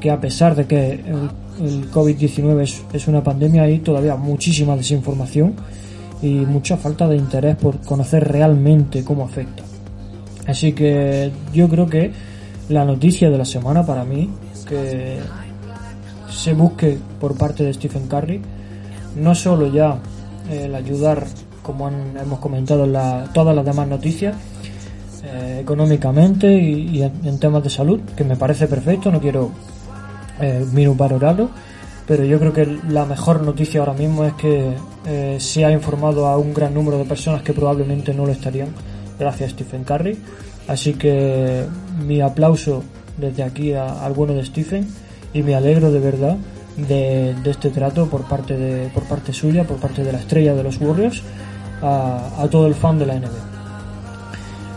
que 0.00 0.10
a 0.10 0.18
pesar 0.18 0.54
de 0.54 0.66
que 0.66 0.92
el, 0.92 1.90
COVID-19 1.90 2.86
es, 2.92 3.08
una 3.08 3.22
pandemia 3.22 3.64
hay 3.64 3.80
todavía 3.80 4.16
muchísima 4.16 4.76
desinformación 4.76 5.54
y 6.22 6.28
mucha 6.28 6.76
falta 6.76 7.08
de 7.08 7.16
interés 7.16 7.56
por 7.56 7.80
conocer 7.80 8.26
realmente 8.26 9.04
cómo 9.04 9.24
afecta. 9.24 9.62
Así 10.46 10.72
que 10.72 11.30
yo 11.52 11.68
creo 11.68 11.86
que 11.86 12.10
la 12.68 12.84
noticia 12.84 13.28
de 13.28 13.38
la 13.38 13.44
semana 13.44 13.84
para 13.84 14.04
mí 14.04 14.30
que 14.66 15.18
se 16.30 16.54
busque 16.54 16.98
por 17.20 17.36
parte 17.36 17.64
de 17.64 17.74
Stephen 17.74 18.06
Curry 18.06 18.40
no 19.16 19.34
solo 19.34 19.70
ya 19.72 19.98
el 20.50 20.74
ayudar 20.74 21.26
como 21.62 21.88
hemos 21.88 22.38
comentado 22.38 22.84
en 22.84 23.32
todas 23.32 23.54
las 23.54 23.64
demás 23.64 23.88
noticias 23.88 24.34
eh, 25.28 25.60
económicamente 25.60 26.52
y, 26.52 27.02
en, 27.02 27.38
temas 27.38 27.62
de 27.62 27.70
salud 27.70 28.00
que 28.16 28.24
me 28.24 28.36
parece 28.36 28.66
perfecto 28.66 29.10
no 29.10 29.20
quiero 29.20 29.50
eh, 30.40 30.64
minusvalorarlo 30.72 31.50
pero 32.06 32.24
yo 32.24 32.38
creo 32.38 32.52
que 32.52 32.78
la 32.88 33.04
mejor 33.04 33.42
noticia 33.42 33.80
ahora 33.80 33.92
mismo 33.92 34.24
es 34.24 34.32
que 34.34 34.72
eh, 35.06 35.36
se 35.38 35.64
ha 35.64 35.70
informado 35.70 36.26
a 36.26 36.38
un 36.38 36.54
gran 36.54 36.72
número 36.72 36.98
de 36.98 37.04
personas 37.04 37.42
que 37.42 37.52
probablemente 37.52 38.14
no 38.14 38.24
lo 38.26 38.32
estarían 38.32 38.68
gracias 39.18 39.50
a 39.50 39.54
Stephen 39.54 39.84
Curry 39.84 40.18
Así 40.68 40.92
que 40.92 41.64
mi 42.06 42.20
aplauso 42.20 42.84
desde 43.16 43.42
aquí 43.42 43.72
al 43.72 44.12
bueno 44.12 44.34
de 44.34 44.44
Stephen 44.44 44.86
y 45.32 45.42
me 45.42 45.54
alegro 45.54 45.90
de 45.90 45.98
verdad 45.98 46.36
de, 46.76 47.34
este 47.46 47.70
trato 47.70 48.06
por 48.06 48.24
parte 48.28 48.56
de 48.56 48.88
por 48.90 49.04
parte 49.04 49.32
suya, 49.32 49.64
por 49.64 49.78
parte 49.78 50.04
de 50.04 50.12
la 50.12 50.18
estrella 50.18 50.54
de 50.54 50.62
los 50.62 50.78
Warriors 50.78 51.22
a, 51.82 52.46
todo 52.50 52.66
el 52.66 52.74
fan 52.74 52.98
de 52.98 53.06
la 53.06 53.14
NBA. 53.14 53.47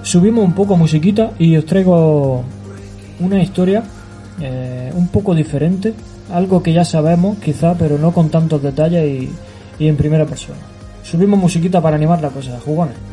Subimos 0.03 0.43
un 0.43 0.53
poco 0.53 0.77
musiquita 0.77 1.31
y 1.37 1.55
os 1.55 1.65
traigo 1.65 2.43
una 3.19 3.41
historia 3.41 3.83
eh, 4.39 4.91
un 4.95 5.07
poco 5.09 5.35
diferente, 5.35 5.93
algo 6.31 6.63
que 6.63 6.73
ya 6.73 6.83
sabemos 6.83 7.37
quizá, 7.37 7.75
pero 7.75 7.97
no 7.97 8.11
con 8.11 8.29
tantos 8.29 8.61
detalles 8.63 9.05
y, 9.05 9.29
y 9.83 9.87
en 9.87 9.95
primera 9.95 10.25
persona. 10.25 10.59
Subimos 11.03 11.39
musiquita 11.39 11.81
para 11.81 11.95
animar 11.95 12.21
la 12.21 12.29
cosa, 12.29 12.59
jugones. 12.59 13.10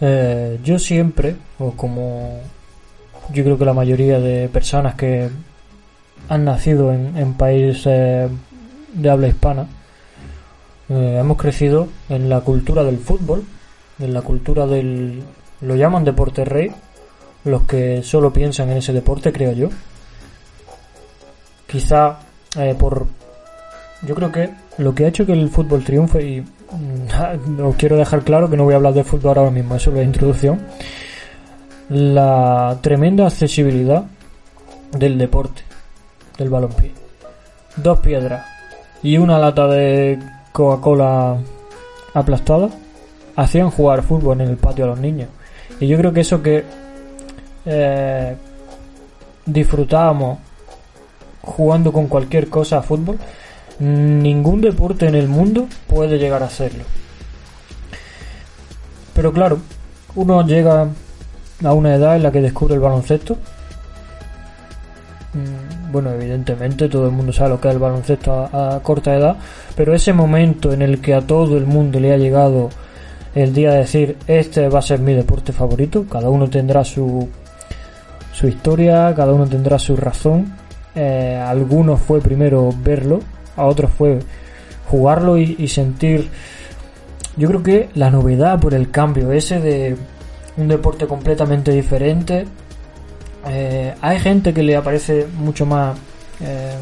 Eh, 0.00 0.58
yo 0.62 0.78
siempre, 0.78 1.36
o 1.58 1.72
como 1.72 2.40
yo 3.32 3.42
creo 3.42 3.58
que 3.58 3.64
la 3.64 3.72
mayoría 3.72 4.20
de 4.20 4.48
personas 4.48 4.94
que 4.94 5.28
han 6.28 6.44
nacido 6.44 6.92
en, 6.92 7.34
países 7.34 8.30
de 8.92 9.10
habla 9.10 9.28
hispana, 9.28 9.66
eh, 10.88 11.16
hemos 11.20 11.36
crecido 11.36 11.88
en 12.08 12.28
la 12.28 12.40
cultura 12.40 12.84
del 12.84 12.98
fútbol, 12.98 13.44
en 13.98 14.14
la 14.14 14.22
cultura 14.22 14.66
del... 14.66 15.22
lo 15.60 15.76
llaman 15.76 16.04
deporte 16.04 16.44
rey, 16.44 16.70
los 17.44 17.62
que 17.62 18.02
solo 18.02 18.32
piensan 18.32 18.70
en 18.70 18.78
ese 18.78 18.92
deporte, 18.92 19.32
creo 19.32 19.52
yo. 19.52 19.68
Quizá 21.66 22.18
eh, 22.58 22.74
por... 22.78 23.06
Yo 24.06 24.14
creo 24.14 24.30
que 24.30 24.50
lo 24.78 24.94
que 24.94 25.04
ha 25.04 25.08
hecho 25.08 25.26
que 25.26 25.32
el 25.32 25.48
fútbol 25.48 25.82
triunfe 25.82 26.22
y 26.22 26.44
os 26.70 27.76
quiero 27.76 27.96
dejar 27.96 28.22
claro 28.22 28.50
que 28.50 28.56
no 28.56 28.64
voy 28.64 28.74
a 28.74 28.76
hablar 28.76 28.94
de 28.94 29.04
fútbol 29.04 29.38
ahora 29.38 29.50
mismo, 29.50 29.76
eso 29.76 29.90
es 29.90 29.96
la 29.96 30.02
introducción. 30.02 30.60
La 31.88 32.78
tremenda 32.80 33.26
accesibilidad 33.26 34.04
del 34.92 35.18
deporte, 35.18 35.62
del 36.38 36.50
balompié. 36.50 36.92
Dos 37.76 38.00
piedras 38.00 38.44
y 39.02 39.18
una 39.18 39.38
lata 39.38 39.66
de 39.68 40.18
Coca-Cola 40.52 41.36
aplastada 42.14 42.70
hacían 43.36 43.70
jugar 43.70 44.02
fútbol 44.02 44.40
en 44.40 44.48
el 44.48 44.56
patio 44.56 44.84
a 44.84 44.88
los 44.88 44.98
niños. 44.98 45.28
Y 45.78 45.86
yo 45.86 45.98
creo 45.98 46.12
que 46.12 46.20
eso 46.20 46.42
que 46.42 46.64
eh, 47.66 48.36
disfrutábamos 49.44 50.38
jugando 51.42 51.92
con 51.92 52.06
cualquier 52.08 52.48
cosa 52.48 52.78
a 52.78 52.82
fútbol, 52.82 53.18
Ningún 53.78 54.62
deporte 54.62 55.06
en 55.06 55.14
el 55.14 55.28
mundo 55.28 55.68
puede 55.86 56.18
llegar 56.18 56.42
a 56.42 56.46
hacerlo. 56.46 56.84
Pero 59.14 59.32
claro, 59.32 59.58
uno 60.14 60.46
llega 60.46 60.88
a 61.64 61.72
una 61.72 61.94
edad 61.94 62.16
en 62.16 62.22
la 62.22 62.32
que 62.32 62.40
descubre 62.40 62.74
el 62.74 62.80
baloncesto. 62.80 63.36
Mm, 65.34 65.92
bueno, 65.92 66.10
evidentemente 66.10 66.88
todo 66.88 67.06
el 67.06 67.12
mundo 67.12 67.32
sabe 67.32 67.50
lo 67.50 67.60
que 67.60 67.68
es 67.68 67.74
el 67.74 67.80
baloncesto 67.80 68.48
a, 68.52 68.80
corta 68.82 69.14
edad, 69.14 69.36
pero 69.74 69.94
ese 69.94 70.14
momento 70.14 70.72
en 70.72 70.80
el 70.80 71.00
que 71.00 71.14
a 71.14 71.20
todo 71.20 71.58
el 71.58 71.66
mundo 71.66 72.00
le 72.00 72.12
ha 72.12 72.16
llegado 72.16 72.70
el 73.34 73.52
día 73.52 73.72
de 73.72 73.78
decir 73.78 74.16
este 74.26 74.68
va 74.70 74.78
a 74.78 74.82
ser 74.82 75.00
mi 75.00 75.12
deporte 75.12 75.52
favorito, 75.52 76.06
cada 76.10 76.30
uno 76.30 76.48
tendrá 76.48 76.82
su, 76.84 77.28
su 78.32 78.48
historia, 78.48 79.12
cada 79.14 79.32
uno 79.32 79.46
tendrá 79.46 79.78
su 79.78 79.96
razón. 79.96 80.54
Eh, 80.94 81.42
algunos 81.46 82.00
fue 82.00 82.22
primero 82.22 82.72
verlo 82.82 83.20
a 83.56 83.64
otros 83.64 83.90
fue 83.92 84.20
jugarlo 84.88 85.36
y, 85.38 85.68
sentir 85.68 86.30
yo 87.36 87.48
creo 87.48 87.62
que 87.62 87.88
la 87.94 88.10
novedad 88.10 88.58
por 88.60 88.72
el 88.72 88.90
cambio 88.90 89.32
ese 89.32 89.60
de 89.60 89.96
un 90.56 90.68
deporte 90.68 91.06
completamente 91.06 91.72
diferente 91.72 92.46
eh, 93.46 93.94
hay 94.00 94.18
gente 94.20 94.54
que 94.54 94.62
le 94.62 94.76
aparece 94.76 95.26
mucho 95.38 95.66
más 95.66 95.96
eh, 96.40 96.74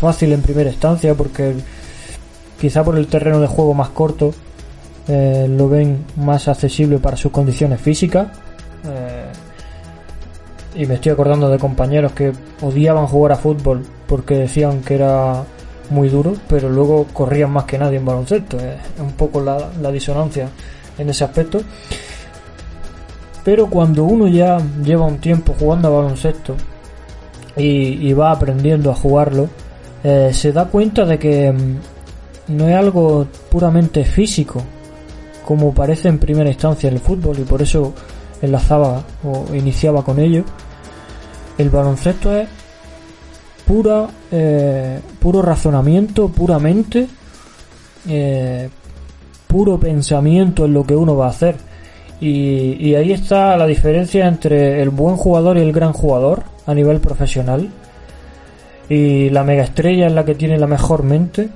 fácil 0.00 0.32
en 0.32 0.42
primera 0.42 0.70
instancia 0.70 1.14
porque 1.14 1.54
quizá 2.60 2.84
por 2.84 2.98
el 2.98 3.06
terreno 3.06 3.40
de 3.40 3.46
juego 3.46 3.72
más 3.74 3.90
corto 3.90 4.34
eh, 5.06 5.46
lo 5.48 5.68
ven 5.68 6.04
más 6.16 6.48
accesible 6.48 6.98
para 6.98 7.16
sus 7.16 7.30
condiciones 7.30 7.80
físicas 7.80 8.28
y 10.74 10.86
me 10.86 10.94
estoy 10.94 11.12
acordando 11.12 11.48
de 11.48 11.58
compañeros 11.58 12.12
que 12.12 12.32
odiaban 12.60 13.06
jugar 13.06 13.32
a 13.32 13.36
fútbol 13.36 13.82
porque 14.06 14.34
decían 14.34 14.82
que 14.82 14.94
era 14.94 15.44
muy 15.90 16.08
duro, 16.08 16.34
pero 16.48 16.68
luego 16.68 17.06
corrían 17.12 17.50
más 17.50 17.64
que 17.64 17.78
nadie 17.78 17.98
en 17.98 18.04
baloncesto. 18.04 18.58
Es 18.58 18.76
un 18.98 19.12
poco 19.12 19.40
la, 19.40 19.90
disonancia 19.92 20.48
en 20.98 21.08
ese 21.10 21.24
aspecto. 21.24 21.60
Pero 23.44 23.68
cuando 23.68 24.04
uno 24.04 24.26
ya 24.26 24.58
lleva 24.82 25.04
un 25.04 25.18
tiempo 25.18 25.54
jugando 25.58 25.88
a 25.88 26.02
baloncesto 26.02 26.56
y, 27.56 28.12
va 28.14 28.32
aprendiendo 28.32 28.90
a 28.90 28.94
jugarlo, 28.94 29.48
eh, 30.02 30.30
se 30.32 30.52
da 30.52 30.66
cuenta 30.66 31.04
de 31.04 31.18
que 31.18 31.52
mm, 31.52 32.56
no 32.56 32.68
es 32.68 32.74
algo 32.74 33.26
puramente 33.50 34.04
físico, 34.04 34.62
como 35.44 35.74
parece 35.74 36.08
en 36.08 36.18
primera 36.18 36.48
instancia 36.48 36.88
el 36.88 36.98
fútbol, 36.98 37.38
y 37.38 37.42
por 37.42 37.60
eso 37.60 37.92
enlazaba 38.40 39.02
o 39.22 39.54
iniciaba 39.54 40.02
con 40.02 40.18
ello. 40.18 40.44
El 41.58 41.70
baloncesto 41.70 42.34
es 42.34 42.48
pura, 43.66 44.08
eh, 44.30 45.00
puro 45.18 45.42
razonamiento, 45.42 46.28
puramente, 46.28 47.06
eh, 48.08 48.68
puro 49.46 49.78
pensamiento 49.78 50.64
en 50.64 50.74
lo 50.74 50.84
que 50.84 50.96
uno 50.96 51.16
va 51.16 51.26
a 51.26 51.30
hacer. 51.30 51.56
Y, 52.20 52.88
y 52.88 52.94
ahí 52.94 53.12
está 53.12 53.56
la 53.56 53.66
diferencia 53.66 54.26
entre 54.26 54.82
el 54.82 54.90
buen 54.90 55.16
jugador 55.16 55.58
y 55.58 55.60
el 55.60 55.72
gran 55.72 55.92
jugador 55.92 56.44
a 56.66 56.74
nivel 56.74 57.00
profesional. 57.00 57.70
Y 58.88 59.30
la 59.30 59.44
mega 59.44 59.64
estrella 59.64 60.06
es 60.06 60.12
la 60.12 60.24
que 60.24 60.34
tiene 60.34 60.58
la 60.58 60.66
mejor 60.66 61.02
mente. 61.02 61.48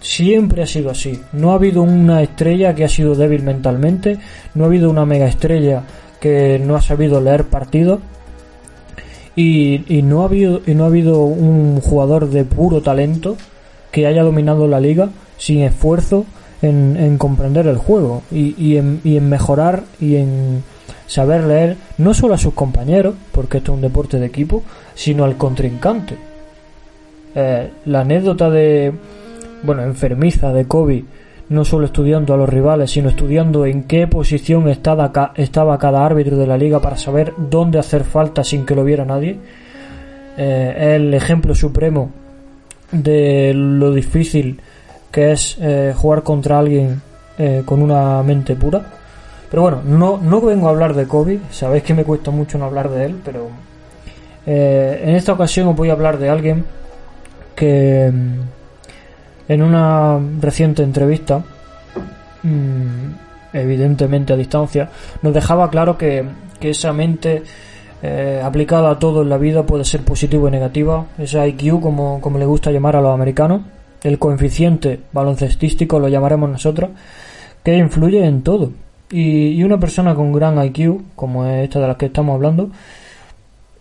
Siempre 0.00 0.62
ha 0.62 0.66
sido 0.66 0.90
así. 0.90 1.20
No 1.32 1.52
ha 1.52 1.54
habido 1.54 1.82
una 1.82 2.22
estrella 2.22 2.74
que 2.74 2.84
ha 2.84 2.88
sido 2.88 3.14
débil 3.14 3.42
mentalmente. 3.42 4.18
No 4.54 4.64
ha 4.64 4.66
habido 4.66 4.90
una 4.90 5.04
mega 5.04 5.26
estrella 5.26 5.82
que 6.20 6.58
no 6.58 6.76
ha 6.76 6.82
sabido 6.82 7.20
leer 7.20 7.44
partidos. 7.44 8.00
Y, 9.36 9.82
y 9.88 10.02
no 10.02 10.22
ha 10.22 10.26
habido 10.26 10.60
y 10.66 10.74
no 10.74 10.84
ha 10.84 10.86
habido 10.86 11.24
un 11.24 11.80
jugador 11.80 12.30
de 12.30 12.44
puro 12.44 12.82
talento 12.82 13.36
que 13.90 14.06
haya 14.06 14.22
dominado 14.22 14.68
la 14.68 14.80
liga 14.80 15.10
sin 15.38 15.62
esfuerzo 15.62 16.24
en, 16.62 16.96
en 16.96 17.18
comprender 17.18 17.66
el 17.66 17.78
juego 17.78 18.22
y, 18.30 18.54
y, 18.56 18.76
en, 18.76 19.00
y 19.02 19.16
en 19.16 19.28
mejorar 19.28 19.84
y 20.00 20.16
en 20.16 20.62
saber 21.06 21.44
leer 21.44 21.76
no 21.98 22.14
solo 22.14 22.34
a 22.34 22.38
sus 22.38 22.54
compañeros, 22.54 23.14
porque 23.32 23.58
esto 23.58 23.72
es 23.72 23.76
un 23.76 23.82
deporte 23.82 24.18
de 24.18 24.26
equipo, 24.26 24.62
sino 24.94 25.24
al 25.24 25.36
contrincante. 25.36 26.16
Eh, 27.34 27.70
la 27.86 28.00
anécdota 28.00 28.48
de, 28.50 28.92
bueno, 29.62 29.82
enfermiza 29.82 30.52
de 30.52 30.66
Kobe, 30.66 31.04
no 31.54 31.64
solo 31.64 31.86
estudiando 31.86 32.34
a 32.34 32.36
los 32.36 32.48
rivales, 32.48 32.90
sino 32.90 33.08
estudiando 33.08 33.64
en 33.64 33.84
qué 33.84 34.06
posición 34.06 34.68
estaba, 34.68 35.10
ca- 35.12 35.32
estaba 35.36 35.78
cada 35.78 36.04
árbitro 36.04 36.36
de 36.36 36.46
la 36.46 36.58
liga 36.58 36.80
para 36.80 36.96
saber 36.98 37.32
dónde 37.38 37.78
hacer 37.78 38.04
falta 38.04 38.44
sin 38.44 38.66
que 38.66 38.74
lo 38.74 38.84
viera 38.84 39.04
nadie, 39.06 39.38
eh, 40.36 40.74
es 40.76 40.86
el 40.96 41.14
ejemplo 41.14 41.54
supremo 41.54 42.10
de 42.92 43.52
lo 43.54 43.92
difícil 43.92 44.60
que 45.10 45.32
es 45.32 45.56
eh, 45.60 45.94
jugar 45.96 46.22
contra 46.22 46.58
alguien 46.58 47.00
eh, 47.38 47.62
con 47.64 47.80
una 47.80 48.22
mente 48.22 48.56
pura. 48.56 48.82
Pero 49.50 49.62
bueno, 49.62 49.80
no, 49.86 50.18
no 50.20 50.40
vengo 50.40 50.66
a 50.66 50.70
hablar 50.70 50.94
de 50.94 51.06
Kobe, 51.06 51.38
sabéis 51.50 51.84
que 51.84 51.94
me 51.94 52.04
cuesta 52.04 52.30
mucho 52.30 52.58
no 52.58 52.64
hablar 52.64 52.90
de 52.90 53.06
él, 53.06 53.16
pero 53.24 53.48
en 54.46 55.14
esta 55.14 55.32
ocasión 55.32 55.68
os 55.68 55.76
voy 55.76 55.88
a 55.88 55.92
hablar 55.92 56.18
de 56.18 56.28
alguien 56.28 56.64
que 57.56 58.12
en 59.48 59.62
una 59.62 60.18
reciente 60.40 60.82
entrevista, 60.82 61.42
mm, 62.42 63.52
evidentemente 63.52 64.32
a 64.32 64.36
distancia, 64.36 64.88
nos 65.22 65.34
dejaba 65.34 65.70
claro 65.70 65.96
que, 65.96 66.24
que 66.58 66.70
esa 66.70 66.92
mente 66.92 67.42
eh, 68.02 68.42
aplicada 68.44 68.90
a 68.90 68.98
todo 68.98 69.22
en 69.22 69.30
la 69.30 69.38
vida 69.38 69.64
puede 69.64 69.84
ser 69.84 70.02
positivo 70.02 70.48
y 70.48 70.50
negativa, 70.50 71.06
ese 71.16 71.46
IQ 71.48 71.80
como, 71.80 72.20
como 72.20 72.38
le 72.38 72.44
gusta 72.44 72.70
llamar 72.70 72.96
a 72.96 73.00
los 73.00 73.14
americanos, 73.14 73.62
el 74.02 74.18
coeficiente 74.18 75.00
baloncestístico 75.12 75.98
lo 75.98 76.08
llamaremos 76.08 76.50
nosotros, 76.50 76.90
que 77.62 77.76
influye 77.76 78.22
en 78.24 78.42
todo. 78.42 78.72
Y, 79.10 79.62
una 79.62 79.78
persona 79.78 80.14
con 80.14 80.32
gran 80.32 80.62
IQ, 80.62 81.00
como 81.16 81.46
es 81.46 81.64
esta 81.64 81.80
de 81.80 81.88
la 81.88 81.96
que 81.96 82.06
estamos 82.06 82.34
hablando, 82.34 82.70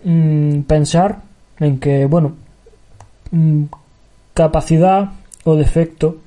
mm, 0.06 0.62
pensar 0.62 1.20
en 1.60 1.80
que, 1.80 2.06
bueno, 2.06 2.34
mm, 3.32 3.64
capacidad 4.34 5.10
o 5.44 5.56
defecto 5.56 6.18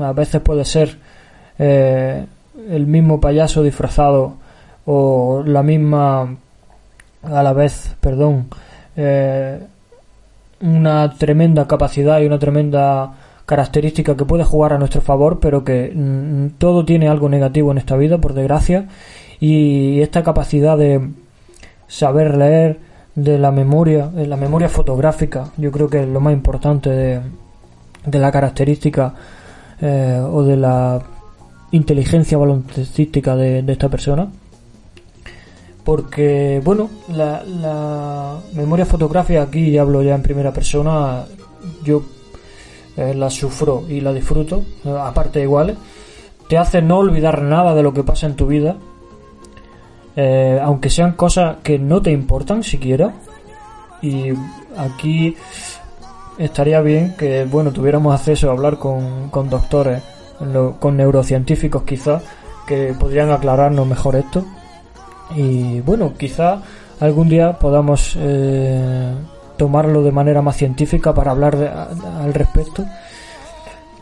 a 0.00 0.12
veces 0.12 0.40
puede 0.40 0.64
ser 0.64 0.98
eh, 1.58 2.24
el 2.68 2.86
mismo 2.86 3.20
payaso 3.20 3.62
disfrazado 3.62 4.34
o 4.86 5.42
la 5.44 5.62
misma 5.62 6.36
a 7.22 7.42
la 7.42 7.52
vez 7.52 7.94
perdón 8.00 8.48
eh, 8.96 9.60
una 10.60 11.14
tremenda 11.16 11.66
capacidad 11.66 12.20
y 12.20 12.26
una 12.26 12.38
tremenda 12.38 13.14
característica 13.46 14.16
que 14.16 14.24
puede 14.24 14.44
jugar 14.44 14.72
a 14.72 14.78
nuestro 14.78 15.00
favor 15.00 15.40
pero 15.40 15.64
que 15.64 15.92
mm, 15.94 16.58
todo 16.58 16.84
tiene 16.84 17.08
algo 17.08 17.28
negativo 17.28 17.72
en 17.72 17.78
esta 17.78 17.96
vida 17.96 18.18
por 18.18 18.34
desgracia 18.34 18.86
y 19.40 20.00
esta 20.02 20.22
capacidad 20.22 20.76
de 20.76 21.10
saber 21.88 22.36
leer 22.36 22.78
de 23.14 23.38
la 23.38 23.50
memoria, 23.50 24.06
de 24.06 24.26
la 24.26 24.36
memoria 24.36 24.68
fotográfica, 24.68 25.50
yo 25.56 25.72
creo 25.72 25.88
que 25.88 26.02
es 26.02 26.08
lo 26.08 26.20
más 26.20 26.32
importante 26.32 26.90
de, 26.90 27.20
de 28.04 28.18
la 28.18 28.32
característica 28.32 29.14
eh, 29.80 30.20
o 30.20 30.42
de 30.42 30.56
la 30.56 31.00
inteligencia 31.72 32.38
baloncestística 32.38 33.36
de, 33.36 33.64
esta 33.66 33.88
persona. 33.88 34.28
Porque, 35.84 36.60
bueno, 36.64 36.90
la, 37.08 37.42
la 37.44 38.38
memoria 38.52 38.84
fotográfica 38.84 39.42
aquí, 39.42 39.76
hablo 39.78 40.02
ya 40.02 40.14
en 40.14 40.22
primera 40.22 40.52
persona, 40.52 41.24
yo 41.82 42.02
eh, 42.96 43.14
la 43.14 43.30
sufro 43.30 43.84
y 43.88 44.00
la 44.00 44.12
disfruto, 44.12 44.62
eh, 44.84 44.94
aparte 45.00 45.40
iguales, 45.40 45.76
te 46.48 46.58
hace 46.58 46.82
no 46.82 46.98
olvidar 46.98 47.42
nada 47.42 47.74
de 47.74 47.82
lo 47.82 47.94
que 47.94 48.02
pasa 48.02 48.26
en 48.26 48.36
tu 48.36 48.46
vida, 48.46 48.76
aunque 50.62 50.90
sean 50.90 51.12
cosas 51.12 51.58
que 51.62 51.78
no 51.78 52.02
te 52.02 52.10
importan 52.10 52.62
siquiera. 52.62 53.14
Y 54.02 54.32
aquí 54.76 55.34
estaría 56.44 56.80
bien 56.80 57.14
que, 57.16 57.44
bueno, 57.44 57.70
tuviéramos 57.70 58.14
acceso 58.14 58.48
a 58.48 58.52
hablar 58.52 58.78
con, 58.78 59.28
con 59.30 59.48
doctores, 59.50 60.02
con 60.78 60.96
neurocientíficos 60.96 61.82
quizás, 61.84 62.22
que 62.66 62.94
podrían 62.98 63.30
aclararnos 63.30 63.86
mejor 63.86 64.16
esto. 64.16 64.44
Y 65.36 65.80
bueno, 65.82 66.12
quizá 66.18 66.60
algún 67.00 67.28
día 67.28 67.52
podamos 67.58 68.16
eh, 68.18 69.12
tomarlo 69.56 70.02
de 70.02 70.12
manera 70.12 70.42
más 70.42 70.56
científica 70.56 71.12
para 71.14 71.30
hablar 71.30 71.56
de- 71.56 71.68
a- 71.68 71.88
al 72.22 72.32
respecto 72.34 72.84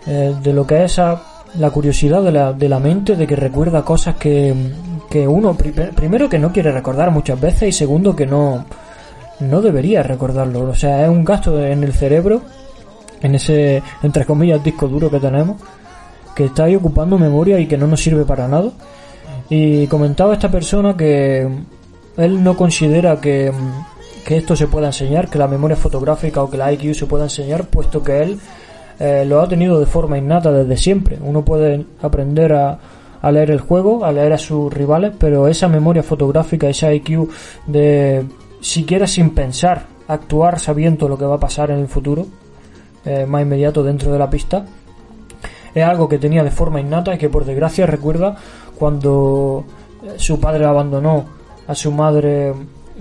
eh, 0.06 0.34
de 0.42 0.52
lo 0.52 0.66
que 0.66 0.84
es 0.84 0.98
la 0.98 1.70
curiosidad 1.70 2.22
de 2.22 2.32
la, 2.32 2.52
de 2.52 2.68
la 2.68 2.78
mente, 2.78 3.16
de 3.16 3.26
que 3.26 3.36
recuerda 3.36 3.82
cosas 3.84 4.14
que, 4.16 4.54
que 5.10 5.26
uno, 5.26 5.54
pri- 5.54 5.72
primero 5.94 6.28
que 6.28 6.38
no 6.38 6.52
quiere 6.52 6.72
recordar 6.72 7.10
muchas 7.10 7.40
veces 7.40 7.68
y 7.68 7.72
segundo 7.72 8.14
que 8.16 8.26
no, 8.26 8.64
no 9.40 9.60
debería 9.60 10.02
recordarlo. 10.02 10.68
O 10.68 10.74
sea, 10.74 11.04
es 11.04 11.08
un 11.08 11.24
gasto 11.24 11.64
en 11.64 11.84
el 11.84 11.92
cerebro, 11.92 12.42
en 13.22 13.34
ese, 13.34 13.82
entre 14.02 14.24
comillas, 14.24 14.62
disco 14.62 14.88
duro 14.88 15.10
que 15.10 15.20
tenemos, 15.20 15.56
que 16.34 16.46
está 16.46 16.64
ahí 16.64 16.76
ocupando 16.76 17.18
memoria 17.18 17.58
y 17.58 17.66
que 17.66 17.76
no 17.76 17.86
nos 17.86 18.02
sirve 18.02 18.24
para 18.24 18.48
nada. 18.48 18.70
Y 19.50 19.86
comentaba 19.86 20.34
esta 20.34 20.50
persona 20.50 20.96
que 20.96 21.48
él 22.16 22.42
no 22.42 22.56
considera 22.56 23.20
que, 23.20 23.52
que 24.24 24.36
esto 24.36 24.54
se 24.54 24.66
pueda 24.66 24.88
enseñar, 24.88 25.28
que 25.28 25.38
la 25.38 25.48
memoria 25.48 25.76
fotográfica 25.76 26.42
o 26.42 26.50
que 26.50 26.58
la 26.58 26.72
IQ 26.72 26.94
se 26.94 27.06
pueda 27.06 27.24
enseñar, 27.24 27.64
puesto 27.64 28.02
que 28.02 28.22
él 28.22 28.38
eh, 28.98 29.24
lo 29.26 29.40
ha 29.40 29.48
tenido 29.48 29.80
de 29.80 29.86
forma 29.86 30.18
innata 30.18 30.52
desde 30.52 30.76
siempre. 30.76 31.18
Uno 31.22 31.44
puede 31.44 31.86
aprender 32.02 32.52
a, 32.52 32.78
a 33.22 33.32
leer 33.32 33.50
el 33.50 33.60
juego, 33.60 34.04
a 34.04 34.12
leer 34.12 34.32
a 34.32 34.38
sus 34.38 34.72
rivales, 34.72 35.12
pero 35.18 35.48
esa 35.48 35.68
memoria 35.68 36.02
fotográfica, 36.02 36.68
esa 36.68 36.92
IQ 36.92 37.28
de 37.66 38.24
siquiera 38.60 39.06
sin 39.06 39.30
pensar, 39.30 39.86
actuar 40.06 40.58
sabiendo 40.58 41.08
lo 41.08 41.18
que 41.18 41.24
va 41.24 41.36
a 41.36 41.40
pasar 41.40 41.70
en 41.70 41.78
el 41.78 41.88
futuro, 41.88 42.26
eh, 43.04 43.26
más 43.26 43.42
inmediato 43.42 43.82
dentro 43.82 44.12
de 44.12 44.18
la 44.18 44.28
pista, 44.28 44.64
es 45.74 45.84
algo 45.84 46.08
que 46.08 46.18
tenía 46.18 46.42
de 46.42 46.50
forma 46.50 46.80
innata 46.80 47.14
y 47.14 47.18
que 47.18 47.28
por 47.28 47.44
desgracia 47.44 47.86
recuerda 47.86 48.36
cuando 48.78 49.64
eh, 50.02 50.14
su 50.16 50.40
padre 50.40 50.64
abandonó 50.64 51.26
a 51.66 51.74
su 51.74 51.92
madre 51.92 52.54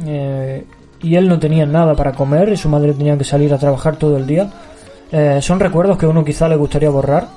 eh, 0.06 0.66
y 1.02 1.16
él 1.16 1.28
no 1.28 1.40
tenía 1.40 1.66
nada 1.66 1.96
para 1.96 2.14
comer 2.14 2.50
y 2.50 2.58
su 2.58 2.70
madre 2.70 2.94
tenía 2.94 3.18
que 3.18 3.24
salir 3.24 3.54
a 3.54 3.58
trabajar 3.58 3.98
todo 3.98 4.18
el 4.18 4.28
día. 4.28 4.52
Son 5.40 5.62
recuerdos 5.62 5.98
que 5.98 6.06
uno 6.06 6.26
quizá 6.26 6.50
le 6.50 6.58
gustaría 6.58 6.90
borrar, 6.90 7.30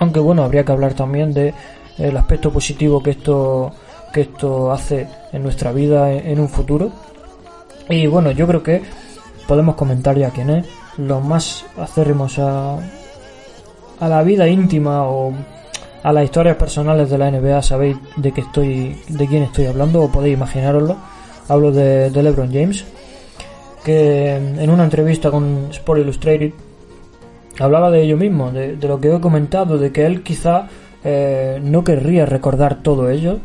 aunque 0.00 0.18
bueno, 0.18 0.42
habría 0.42 0.64
que 0.64 0.72
hablar 0.72 0.94
también 0.94 1.32
de 1.32 1.54
el 1.98 2.16
aspecto 2.16 2.50
positivo 2.50 3.00
que 3.00 3.10
esto 3.10 3.72
que 4.12 4.22
esto 4.22 4.72
hace 4.72 5.06
en 5.32 5.42
nuestra 5.42 5.72
vida 5.72 6.12
en 6.12 6.40
un 6.40 6.48
futuro. 6.48 6.90
Y 7.90 8.06
bueno, 8.06 8.30
yo 8.30 8.46
creo 8.46 8.62
que 8.62 8.82
podemos 9.48 9.74
comentar 9.74 10.16
ya 10.16 10.30
quién 10.30 10.50
es. 10.50 10.66
Los 10.96 11.24
más 11.24 11.66
acérrimos 11.76 12.38
a, 12.38 12.78
a 13.98 14.08
la 14.08 14.22
vida 14.22 14.48
íntima 14.48 15.04
o 15.08 15.32
a 16.02 16.12
las 16.12 16.24
historias 16.24 16.56
personales 16.56 17.10
de 17.10 17.18
la 17.18 17.30
NBA 17.30 17.62
sabéis 17.62 17.96
de 18.16 18.32
que 18.32 18.40
estoy 18.42 18.96
de 19.08 19.26
quién 19.26 19.42
estoy 19.42 19.66
hablando 19.66 20.02
o 20.02 20.10
podéis 20.10 20.34
imaginaroslo 20.34 20.96
hablo 21.48 21.72
de, 21.72 22.10
de 22.10 22.22
LeBron 22.22 22.50
James 22.50 22.86
que 23.84 24.34
en 24.36 24.70
una 24.70 24.84
entrevista 24.84 25.30
con 25.30 25.68
Sport 25.70 26.00
Illustrated 26.00 26.52
hablaba 27.58 27.90
de 27.90 28.02
ello 28.02 28.16
mismo 28.16 28.50
de, 28.50 28.76
de 28.76 28.88
lo 28.88 28.98
que 28.98 29.14
he 29.14 29.20
comentado 29.20 29.76
de 29.76 29.92
que 29.92 30.06
él 30.06 30.22
quizá 30.22 30.68
eh, 31.04 31.60
no 31.62 31.84
querría 31.84 32.24
recordar 32.24 32.82
todo 32.82 33.10
ello 33.10 33.38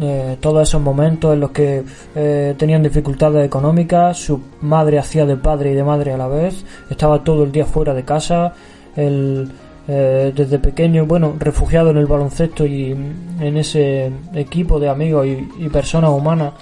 eh, 0.00 0.36
todos 0.40 0.68
esos 0.68 0.80
momentos 0.80 1.32
en 1.32 1.40
los 1.40 1.50
que 1.50 1.82
eh, 2.14 2.54
tenían 2.56 2.82
dificultades 2.82 3.46
económicas, 3.46 4.18
su 4.18 4.40
madre 4.60 4.98
hacía 4.98 5.26
de 5.26 5.36
padre 5.36 5.72
y 5.72 5.74
de 5.74 5.84
madre 5.84 6.12
a 6.12 6.16
la 6.16 6.28
vez, 6.28 6.64
estaba 6.88 7.24
todo 7.24 7.44
el 7.44 7.52
día 7.52 7.64
fuera 7.64 7.94
de 7.94 8.04
casa, 8.04 8.52
él 8.96 9.50
eh, 9.92 10.32
desde 10.36 10.60
pequeño, 10.60 11.04
bueno, 11.04 11.34
refugiado 11.36 11.90
en 11.90 11.96
el 11.96 12.06
baloncesto 12.06 12.64
y 12.64 12.92
en 12.92 13.56
ese 13.56 14.12
equipo 14.34 14.78
de 14.78 14.88
amigos 14.88 15.26
y, 15.26 15.68
personas 15.68 16.10
humanas 16.10 16.52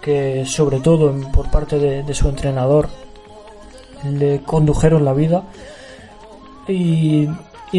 que 0.00 0.46
sobre 0.46 0.80
todo 0.80 1.12
por 1.32 1.50
parte 1.50 1.78
de, 1.78 2.14
su 2.14 2.30
entrenador 2.30 2.88
le 4.10 4.40
condujeron 4.42 5.04
la 5.04 5.12
vida. 5.12 5.42
Y, 6.66 7.28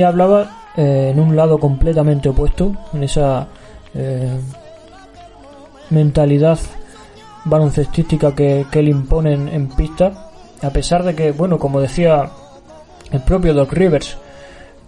hablaba 0.04 0.64
eh, 0.78 1.10
en 1.12 1.20
un 1.20 1.36
lado 1.36 1.58
completamente 1.58 2.30
opuesto, 2.30 2.76
en 2.94 3.04
esa 3.04 3.48
eh, 3.96 4.38
mentalidad 5.90 6.60
baloncestística 7.46 8.34
que, 8.34 8.66
que 8.72 8.80
él 8.80 8.90
impone 8.90 9.34
en, 9.34 9.68
pista, 9.70 10.32
a 10.62 10.70
pesar 10.70 11.04
de 11.04 11.16
que, 11.16 11.32
bueno, 11.32 11.60
como 11.60 11.82
decía 11.82 12.30
el 13.12 13.22
propio 13.22 13.54
Doc 13.54 13.74
Rivers, 13.74 14.18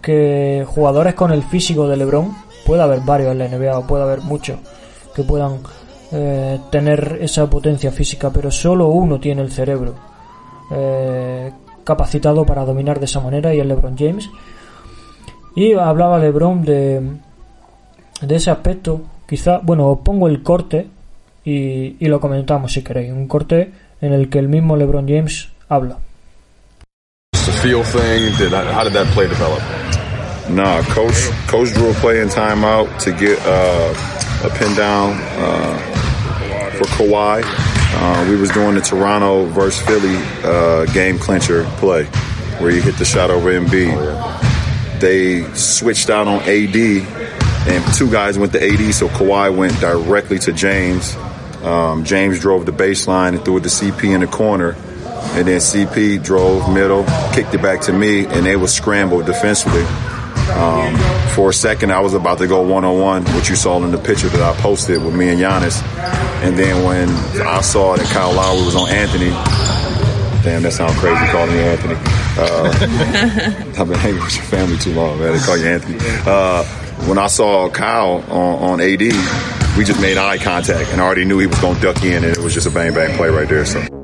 que 0.00 0.64
jugadores 0.66 1.14
con 1.14 1.32
el 1.32 1.42
físico 1.42 1.88
de 1.88 1.96
LeBron, 1.96 2.34
puede 2.64 2.82
haber 2.82 3.00
varios 3.00 3.32
en 3.32 3.38
la 3.38 3.48
NBA 3.48 3.78
o 3.78 3.86
puede 3.86 4.04
haber 4.04 4.20
muchos 4.20 4.58
que 5.14 5.22
puedan 5.22 5.60
eh, 6.12 6.60
tener 6.70 7.18
esa 7.20 7.48
potencia 7.48 7.90
física, 7.90 8.30
pero 8.30 8.50
solo 8.50 8.88
uno 8.88 9.18
tiene 9.18 9.42
el 9.42 9.50
cerebro 9.50 9.94
eh, 10.70 11.52
capacitado 11.84 12.44
para 12.44 12.64
dominar 12.64 12.98
de 12.98 13.06
esa 13.06 13.20
manera 13.20 13.54
y 13.54 13.60
es 13.60 13.66
LeBron 13.66 13.96
James. 13.96 14.28
Y 15.54 15.72
hablaba 15.72 16.18
LeBron 16.18 16.62
de, 16.62 17.16
de 18.20 18.36
ese 18.36 18.50
aspecto. 18.50 19.00
Quizá, 19.28 19.58
bueno, 19.58 19.88
os 19.88 19.98
pongo 20.00 20.28
el 20.28 20.42
corte 20.42 20.86
y, 21.44 21.96
y 21.98 22.08
lo 22.08 22.20
comentamos 22.20 22.72
si 22.72 22.82
queréis. 22.82 23.12
Un 23.12 23.26
corte 23.26 23.70
en 24.00 24.12
el 24.12 24.28
que 24.28 24.38
el 24.38 24.48
mismo 24.48 24.76
LeBron 24.76 25.08
James 25.08 25.48
habla. 25.68 25.98
feel 27.66 27.82
thing? 27.82 28.32
Did 28.38 28.52
how 28.52 28.84
did 28.84 28.92
that 28.92 29.06
play 29.12 29.26
develop? 29.26 29.60
Nah, 30.48 30.82
coach 30.94 31.18
coach 31.48 31.72
drew 31.74 31.90
a 31.90 31.94
play 31.94 32.20
in 32.20 32.28
timeout 32.28 32.86
to 33.00 33.10
get 33.12 33.38
uh, 33.44 34.46
a 34.46 34.50
pin 34.58 34.74
down 34.76 35.18
uh, 35.18 35.76
for 36.76 36.84
Kawhi. 36.94 37.42
Uh, 37.42 38.30
we 38.30 38.36
was 38.36 38.50
doing 38.50 38.74
the 38.74 38.80
Toronto 38.80 39.46
versus 39.46 39.80
Philly 39.86 40.16
uh, 40.44 40.84
game 40.92 41.18
clincher 41.18 41.64
play 41.78 42.04
where 42.60 42.70
you 42.70 42.82
hit 42.82 42.96
the 42.96 43.04
shot 43.04 43.30
over 43.30 43.50
MB. 43.50 43.94
Oh. 43.96 44.98
They 45.00 45.42
switched 45.54 46.08
out 46.08 46.28
on 46.28 46.40
AD, 46.42 46.76
and 47.68 47.94
two 47.94 48.10
guys 48.10 48.38
went 48.38 48.52
to 48.52 48.62
AD, 48.62 48.94
so 48.94 49.08
Kawhi 49.08 49.54
went 49.54 49.78
directly 49.80 50.38
to 50.40 50.52
James. 50.52 51.16
Um, 51.62 52.04
James 52.04 52.40
drove 52.40 52.66
the 52.66 52.72
baseline 52.72 53.34
and 53.34 53.44
threw 53.44 53.56
it 53.58 53.62
to 53.62 53.68
CP 53.68 54.14
in 54.14 54.20
the 54.20 54.26
corner 54.26 54.76
and 55.34 55.46
then 55.46 55.58
CP 55.58 56.22
drove 56.22 56.72
middle, 56.72 57.04
kicked 57.34 57.52
it 57.52 57.60
back 57.60 57.82
to 57.82 57.92
me, 57.92 58.24
and 58.26 58.46
they 58.46 58.56
were 58.56 58.68
scrambled 58.68 59.26
defensively. 59.26 59.82
Um, 60.52 60.96
for 61.34 61.50
a 61.50 61.52
second, 61.52 61.92
I 61.92 62.00
was 62.00 62.14
about 62.14 62.38
to 62.38 62.46
go 62.46 62.62
one 62.62 62.84
on 62.84 62.98
one, 62.98 63.24
what 63.34 63.48
you 63.48 63.56
saw 63.56 63.82
in 63.82 63.90
the 63.90 63.98
picture 63.98 64.28
that 64.28 64.40
I 64.40 64.58
posted 64.60 65.02
with 65.04 65.14
me 65.14 65.28
and 65.28 65.38
Giannis. 65.38 65.82
And 66.42 66.56
then 66.56 66.84
when 66.84 67.10
I 67.46 67.60
saw 67.60 67.96
that 67.96 68.06
Kyle 68.06 68.32
Lowry 68.32 68.64
was 68.64 68.76
on 68.76 68.88
Anthony, 68.88 69.30
damn, 70.42 70.62
that 70.62 70.72
sounds 70.72 70.96
crazy 70.98 71.26
calling 71.26 71.54
me 71.54 71.60
Anthony. 71.60 71.96
Uh, 72.38 73.78
I've 73.78 73.88
been 73.88 73.98
hanging 73.98 74.22
with 74.22 74.36
your 74.36 74.44
family 74.44 74.78
too 74.78 74.94
long, 74.94 75.18
man. 75.18 75.32
They 75.32 75.40
call 75.40 75.58
you 75.58 75.66
Anthony. 75.66 75.98
Uh, 76.24 76.64
when 77.06 77.18
I 77.18 77.26
saw 77.26 77.68
Kyle 77.70 78.24
on, 78.28 78.80
on 78.80 78.80
AD, 78.80 79.00
we 79.76 79.84
just 79.84 80.00
made 80.00 80.16
eye 80.16 80.38
contact 80.38 80.90
and 80.90 81.00
I 81.00 81.04
already 81.04 81.24
knew 81.24 81.38
he 81.38 81.46
was 81.46 81.60
going 81.60 81.76
to 81.76 81.80
duck 81.80 82.02
in, 82.02 82.24
and 82.24 82.36
it 82.36 82.38
was 82.38 82.54
just 82.54 82.66
a 82.66 82.70
bang 82.70 82.94
bang 82.94 83.16
play 83.16 83.28
right 83.28 83.48
there. 83.48 83.64
So. 83.64 83.95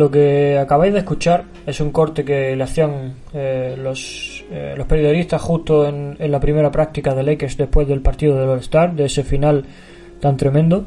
Lo 0.00 0.10
que 0.10 0.56
acabáis 0.56 0.94
de 0.94 1.00
escuchar 1.00 1.44
es 1.66 1.78
un 1.78 1.90
corte 1.90 2.24
que 2.24 2.56
le 2.56 2.64
hacían 2.64 3.16
eh, 3.34 3.76
los, 3.78 4.42
eh, 4.50 4.72
los 4.74 4.86
periodistas 4.86 5.42
justo 5.42 5.86
en, 5.86 6.16
la 6.18 6.40
primera 6.40 6.72
práctica 6.72 7.14
de 7.14 7.22
Lakers 7.22 7.58
después 7.58 7.86
del 7.86 8.00
partido 8.00 8.34
del 8.34 8.48
All-Star, 8.48 8.94
de 8.94 9.04
ese 9.04 9.24
final 9.24 9.62
tan 10.18 10.38
tremendo. 10.38 10.86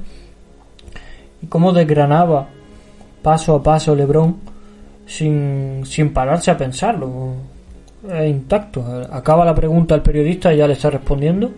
Y 1.44 1.46
cómo 1.46 1.74
desgranaba 1.74 2.48
paso 3.22 3.54
a 3.54 3.62
paso 3.62 3.96
LeBron 3.96 4.36
sin, 5.06 5.84
sin 5.86 6.12
pararse 6.12 6.50
a 6.50 6.58
pensarlo. 6.58 7.36
Es 8.12 8.28
intacto. 8.28 8.84
Acaba 9.12 9.46
la 9.46 9.54
pregunta 9.54 9.94
al 9.94 10.02
periodista 10.02 10.52
y 10.52 10.58
ya 10.58 10.66
le 10.66 10.74
está 10.74 10.90
respondiendo. 10.90 11.52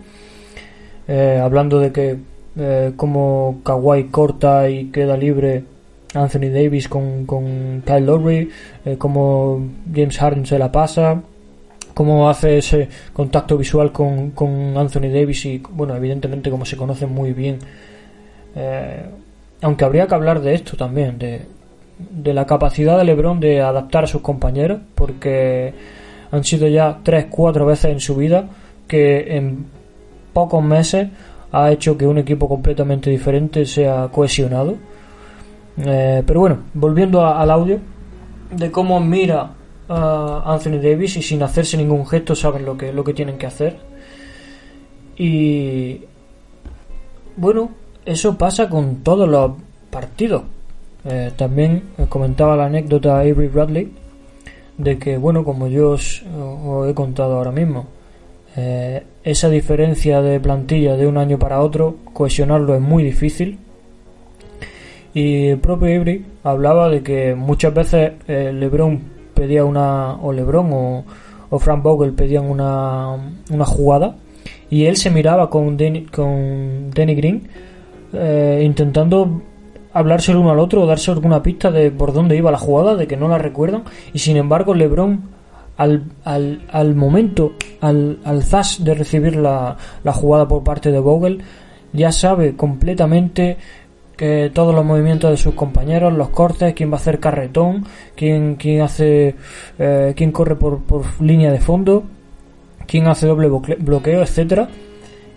Eh, 1.08 1.40
hablando 1.42 1.80
de 1.80 1.90
que 1.90 2.18
como 2.96 3.60
Kawhi 3.64 4.08
corta 4.08 4.68
y 4.68 4.90
queda 4.90 5.16
libre 5.16 5.64
Anthony 6.14 6.50
Davis 6.52 6.88
con, 6.88 7.26
con 7.26 7.82
Kyle 7.84 8.04
Lowry, 8.04 8.50
eh, 8.84 8.96
como 8.96 9.66
James 9.92 10.18
Harden 10.18 10.46
se 10.46 10.58
la 10.58 10.70
pasa, 10.70 11.20
cómo 11.94 12.28
hace 12.28 12.58
ese 12.58 12.88
contacto 13.12 13.56
visual 13.56 13.92
con, 13.92 14.30
con, 14.30 14.76
Anthony 14.76 15.08
Davis 15.12 15.44
y, 15.46 15.62
bueno, 15.70 15.94
evidentemente 15.96 16.50
como 16.50 16.64
se 16.64 16.76
conocen 16.76 17.12
muy 17.12 17.32
bien. 17.32 17.58
Eh, 18.54 19.04
aunque 19.62 19.84
habría 19.84 20.06
que 20.06 20.14
hablar 20.14 20.40
de 20.40 20.54
esto 20.54 20.76
también, 20.76 21.18
de, 21.18 21.42
de 21.98 22.34
la 22.34 22.46
capacidad 22.46 22.98
de 22.98 23.04
LeBron 23.04 23.40
de 23.40 23.60
adaptar 23.60 24.04
a 24.04 24.06
sus 24.06 24.20
compañeros, 24.20 24.80
porque 24.94 25.72
han 26.30 26.44
sido 26.44 26.68
ya 26.68 26.98
tres, 27.02 27.26
cuatro 27.30 27.66
veces 27.66 27.92
en 27.92 28.00
su 28.00 28.16
vida 28.16 28.48
que 28.86 29.36
en 29.36 29.66
pocos 30.32 30.62
meses 30.62 31.08
ha 31.52 31.70
hecho 31.72 31.96
que 31.96 32.06
un 32.06 32.18
equipo 32.18 32.48
completamente 32.48 33.10
diferente 33.10 33.64
sea 33.64 34.08
cohesionado 34.12 34.76
eh, 35.78 36.22
pero 36.26 36.40
bueno, 36.40 36.58
volviendo 36.74 37.26
al 37.26 37.50
audio, 37.50 37.78
de 38.50 38.70
cómo 38.70 39.00
mira 39.00 39.50
a 39.88 40.42
Anthony 40.46 40.80
Davis 40.82 41.16
y 41.16 41.22
sin 41.22 41.42
hacerse 41.42 41.76
ningún 41.76 42.06
gesto 42.06 42.34
saben 42.34 42.64
lo 42.64 42.76
que, 42.76 42.92
lo 42.92 43.04
que 43.04 43.14
tienen 43.14 43.38
que 43.38 43.46
hacer. 43.46 43.78
Y 45.16 46.00
bueno, 47.36 47.70
eso 48.04 48.36
pasa 48.36 48.68
con 48.68 48.96
todos 48.96 49.28
los 49.28 49.52
partidos. 49.90 50.42
Eh, 51.04 51.30
también 51.36 51.84
comentaba 52.08 52.56
la 52.56 52.66
anécdota 52.66 53.20
Avery 53.20 53.48
Bradley 53.48 53.92
de 54.78 54.98
que, 54.98 55.16
bueno, 55.16 55.44
como 55.44 55.68
yo 55.68 55.90
os, 55.90 56.22
he 56.88 56.94
contado 56.94 57.36
ahora 57.36 57.52
mismo, 57.52 57.86
eh, 58.56 59.04
esa 59.22 59.48
diferencia 59.48 60.20
de 60.20 60.40
plantilla 60.40 60.96
de 60.96 61.06
un 61.06 61.16
año 61.16 61.38
para 61.38 61.60
otro, 61.60 61.96
cohesionarlo 62.12 62.74
es 62.74 62.80
muy 62.80 63.04
difícil 63.04 63.58
y 65.16 65.46
el 65.46 65.58
propio 65.60 65.86
Avery 65.88 66.26
hablaba 66.44 66.90
de 66.90 67.02
que 67.02 67.34
muchas 67.34 67.72
veces 67.72 68.12
eh, 68.28 68.52
LeBron 68.52 69.00
pedía 69.32 69.64
una, 69.64 70.12
o 70.16 70.30
LeBron 70.30 70.68
o, 71.50 71.58
Frank 71.58 71.82
Vogel 71.82 72.12
pedían 72.12 72.44
una, 72.44 73.16
una 73.50 73.64
jugada 73.64 74.16
y 74.68 74.84
él 74.84 74.98
se 74.98 75.08
miraba 75.08 75.48
con 75.48 75.78
Danny, 75.78 76.04
con 76.04 76.90
Danny 76.90 77.14
Green 77.14 77.48
eh, 78.12 78.60
intentando 78.62 79.40
hablarse 79.94 80.32
el 80.32 80.36
uno 80.36 80.50
al 80.50 80.58
otro 80.58 80.82
o 80.82 80.86
darse 80.86 81.10
alguna 81.10 81.42
pista 81.42 81.70
de 81.70 81.90
por 81.90 82.12
dónde 82.12 82.36
iba 82.36 82.50
la 82.50 82.58
jugada, 82.58 82.94
de 82.94 83.06
que 83.06 83.16
no 83.16 83.26
la 83.26 83.38
recuerdan 83.38 83.84
y 84.12 84.18
sin 84.18 84.36
embargo 84.36 84.74
LeBron 84.74 85.22
al, 85.78 86.04
al, 86.24 86.60
al 86.70 86.94
momento, 86.94 87.54
al, 87.80 88.18
al 88.22 88.42
zas 88.42 88.84
de 88.84 88.92
recibir 88.92 89.36
la, 89.36 89.78
la 90.04 90.12
jugada 90.12 90.46
por 90.46 90.62
parte 90.62 90.92
de 90.92 90.98
Vogel, 90.98 91.42
ya 91.94 92.12
sabe 92.12 92.54
completamente 92.54 93.56
que 94.16 94.50
todos 94.52 94.74
los 94.74 94.84
movimientos 94.84 95.30
de 95.30 95.36
sus 95.36 95.54
compañeros, 95.54 96.12
los 96.12 96.30
cortes, 96.30 96.74
quién 96.74 96.90
va 96.90 96.94
a 96.94 96.96
hacer 96.96 97.20
carretón, 97.20 97.84
quién, 98.14 98.56
quién 98.56 98.80
hace, 98.80 99.34
eh, 99.78 100.14
quién 100.16 100.32
corre 100.32 100.56
por, 100.56 100.82
por 100.84 101.04
línea 101.20 101.52
de 101.52 101.60
fondo, 101.60 102.04
quién 102.86 103.06
hace 103.08 103.26
doble 103.26 103.48
bloqueo, 103.48 104.22
etcétera. 104.22 104.68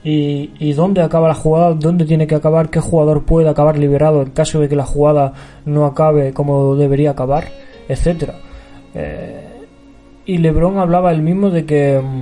Y, 0.02 0.52
y 0.60 0.72
dónde 0.72 1.02
acaba 1.02 1.28
la 1.28 1.36
jugada, 1.36 1.74
dónde 1.74 2.06
tiene 2.06 2.26
que 2.26 2.36
acabar, 2.36 2.70
qué 2.70 2.80
jugador 2.80 3.26
puede 3.26 3.50
acabar 3.50 3.78
liberado 3.78 4.22
en 4.22 4.30
caso 4.30 4.62
de 4.62 4.70
que 4.70 4.78
la 4.78 4.86
jugada 4.86 5.34
no 5.66 5.86
acabe 5.86 6.32
como 6.32 6.78
debería 6.78 7.12
acabar, 7.12 7.50
etcétera. 7.90 8.36
Eh, 8.96 9.46
y 10.26 10.38
LeBron 10.38 10.78
hablaba 10.78 11.12
él 11.12 11.22
mismo 11.22 11.50
de 11.50 11.66
que 11.66 12.00
mm, 12.02 12.22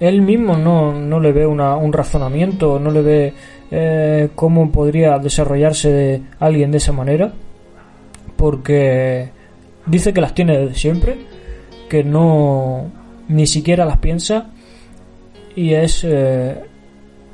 él 0.00 0.22
mismo 0.22 0.56
no, 0.56 0.92
no 0.92 1.18
le 1.18 1.32
ve 1.32 1.46
un 1.46 1.92
razonamiento, 1.92 2.78
no 2.78 2.90
le 2.92 3.02
ve 3.02 3.34
eh, 3.70 4.30
cómo 4.34 4.70
podría 4.72 5.18
desarrollarse 5.18 5.90
de 5.90 6.22
alguien 6.38 6.70
de 6.70 6.78
esa 6.78 6.92
manera, 6.92 7.32
porque 8.36 9.30
dice 9.86 10.12
que 10.12 10.20
las 10.20 10.34
tiene 10.34 10.58
desde 10.58 10.74
siempre, 10.74 11.18
que 11.88 12.04
no 12.04 12.90
ni 13.28 13.46
siquiera 13.46 13.84
las 13.84 13.98
piensa 13.98 14.50
y 15.54 15.74
es 15.74 16.04
eh, 16.04 16.62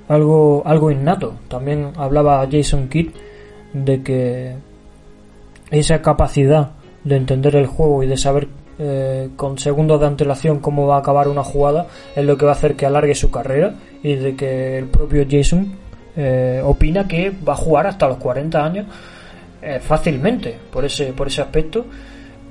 algo 0.09 0.63
algo 0.65 0.91
innato. 0.91 1.35
También 1.49 1.93
hablaba 1.97 2.47
Jason 2.51 2.89
Kidd 2.89 3.11
de 3.73 4.03
que 4.03 4.55
esa 5.71 6.03
capacidad 6.03 6.73
de 7.05 7.17
entender 7.17 7.57
el 7.57 7.67
juego 7.67 8.03
y 8.03 8.07
de 8.07 8.17
saber 8.17 8.49
eh, 8.79 9.29
con 9.37 9.59
segundos 9.59 10.01
de 10.01 10.07
antelación 10.07 10.59
cómo 10.59 10.87
va 10.87 10.97
a 10.97 10.99
acabar 10.99 11.29
una 11.29 11.45
jugada 11.45 11.87
es 12.17 12.25
lo 12.25 12.37
que 12.37 12.45
va 12.45 12.53
a 12.53 12.55
hacer 12.55 12.75
que 12.75 12.87
alargue 12.87 13.15
su 13.15 13.31
carrera 13.31 13.77
y 14.03 14.15
de 14.15 14.35
que 14.35 14.79
el 14.79 14.87
propio 14.87 15.25
Jason 15.31 15.73
eh, 16.17 16.61
opina 16.65 17.07
que 17.09 17.31
va 17.31 17.55
a 17.55 17.57
jugar 17.57 17.87
hasta 17.87 18.09
los 18.09 18.19
40 18.19 18.65
años 18.65 18.87
eh, 19.63 19.81
fácilmente 19.81 20.57
por 20.71 20.85
ese 20.85 21.13
por 21.13 21.27
ese 21.27 21.43
aspecto 21.43 21.87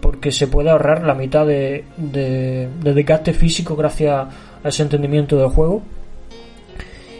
porque 0.02 0.32
se 0.32 0.48
puede 0.48 0.70
ahorrar 0.70 1.04
la 1.04 1.14
mitad 1.14 1.46
de, 1.48 1.86
de, 1.96 2.68
de 2.82 2.94
desgaste 2.94 3.32
físico 3.34 3.76
gracias 3.78 4.28
a 4.62 4.68
ese 4.68 4.84
entendimiento 4.84 5.38
del 5.38 5.48
juego. 5.48 5.82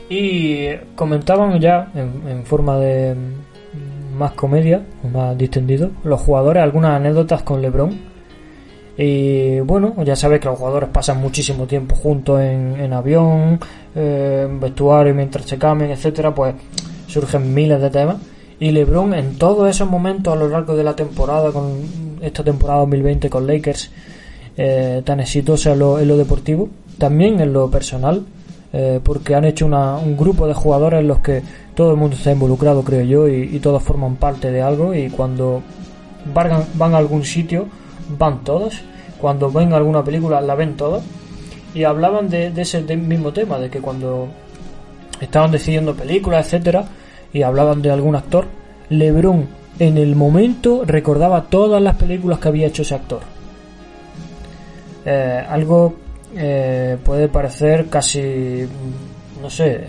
Y 0.10 0.68
comentaban 0.96 1.62
ya 1.62 1.90
en, 1.96 2.28
en 2.28 2.46
forma 2.46 2.78
de 2.78 3.16
mm, 3.16 4.18
más 4.18 4.34
comedia 4.34 4.82
más 5.12 5.38
distendido 5.38 5.92
los 6.04 6.20
jugadores 6.20 6.62
algunas 6.62 6.92
anécdotas 6.92 7.42
con 7.44 7.62
LeBron 7.62 8.13
y 8.98 9.60
bueno, 9.62 9.96
ya 10.04 10.16
sabéis 10.16 10.42
que 10.42 10.48
los 10.48 10.58
jugadores 10.58 10.90
pasan 10.90 11.20
muchísimo 11.20 11.66
tiempo 11.66 11.96
juntos 11.96 12.40
en, 12.42 12.76
en 12.80 12.94
avión, 12.94 13.60
eh, 13.96 14.44
en 14.46 14.60
vestuario 14.60 15.16
mientras 15.16 15.46
se 15.46 15.58
cambian, 15.58 15.92
etcétera, 15.92 16.34
pues 16.34 16.54
surgen 17.08 17.54
miles 17.54 17.82
de 17.82 17.90
temas. 17.90 18.18
Y 18.60 18.72
LeBron 18.72 19.14
en 19.16 19.38
todos 19.38 19.70
esos 19.70 19.90
momentos 19.90 20.34
a 20.34 20.36
lo 20.36 20.48
largo 20.48 20.76
de 20.76 20.84
la 20.84 20.96
temporada, 20.96 21.52
con 21.52 22.18
esta 22.22 22.44
temporada 22.44 22.82
2020 22.82 23.30
con 23.30 23.48
Lakers, 23.48 23.90
eh, 24.56 25.02
tan 25.04 25.20
exitosa 25.20 25.74
en 25.74 25.80
lo, 25.80 26.00
en 26.00 26.08
lo, 26.08 26.16
deportivo, 26.16 26.70
también 27.00 27.40
en 27.40 27.52
lo 27.52 27.70
personal, 27.72 28.24
eh, 28.72 29.00
porque 29.04 29.34
han 29.34 29.46
hecho 29.46 29.66
una, 29.66 29.98
un 29.98 30.16
grupo 30.16 30.48
de 30.48 30.54
jugadores 30.54 31.00
en 31.02 31.08
los 31.08 31.20
que 31.20 31.42
todo 31.76 31.92
el 31.92 31.98
mundo 31.98 32.16
está 32.16 32.32
involucrado, 32.32 32.84
creo 32.84 33.02
yo, 33.02 33.28
y, 33.28 33.56
y 33.56 33.60
todos 33.60 33.82
forman 33.82 34.18
parte 34.18 34.52
de 34.52 34.62
algo. 34.62 34.94
Y 34.94 35.10
cuando 35.10 35.64
van, 36.34 36.64
van 36.76 36.94
a 36.94 36.98
algún 36.98 37.26
sitio, 37.26 37.66
van 38.10 38.44
todos. 38.44 38.82
Cuando 39.20 39.52
ven 39.52 39.74
alguna 39.74 40.04
película 40.04 40.42
la 40.42 40.56
ven 40.56 40.76
todos. 40.76 41.04
Y 41.74 41.84
hablaban 41.84 42.30
de, 42.30 42.52
ese 42.56 42.82
mismo 42.96 43.34
tema, 43.34 43.58
de 43.58 43.70
que 43.70 43.80
cuando 43.80 44.28
estaban 45.20 45.52
decidiendo 45.52 45.96
películas, 45.96 46.46
etcétera, 46.46 46.86
y 47.32 47.42
hablaban 47.42 47.82
de 47.82 47.90
algún 47.90 48.16
actor, 48.16 48.46
LeBron 48.90 49.48
en 49.80 49.98
el 49.98 50.16
momento 50.16 50.84
recordaba 50.86 51.46
todas 51.50 51.82
las 51.82 51.96
películas 51.96 52.38
que 52.38 52.48
había 52.48 52.68
hecho 52.68 52.84
ese 52.84 52.94
actor. 52.94 53.22
Eh, 55.06 55.44
algo 55.50 55.96
eh, 56.36 56.98
puede 57.04 57.28
parecer 57.28 57.88
casi, 57.90 58.68
no 59.42 59.50
sé, 59.50 59.88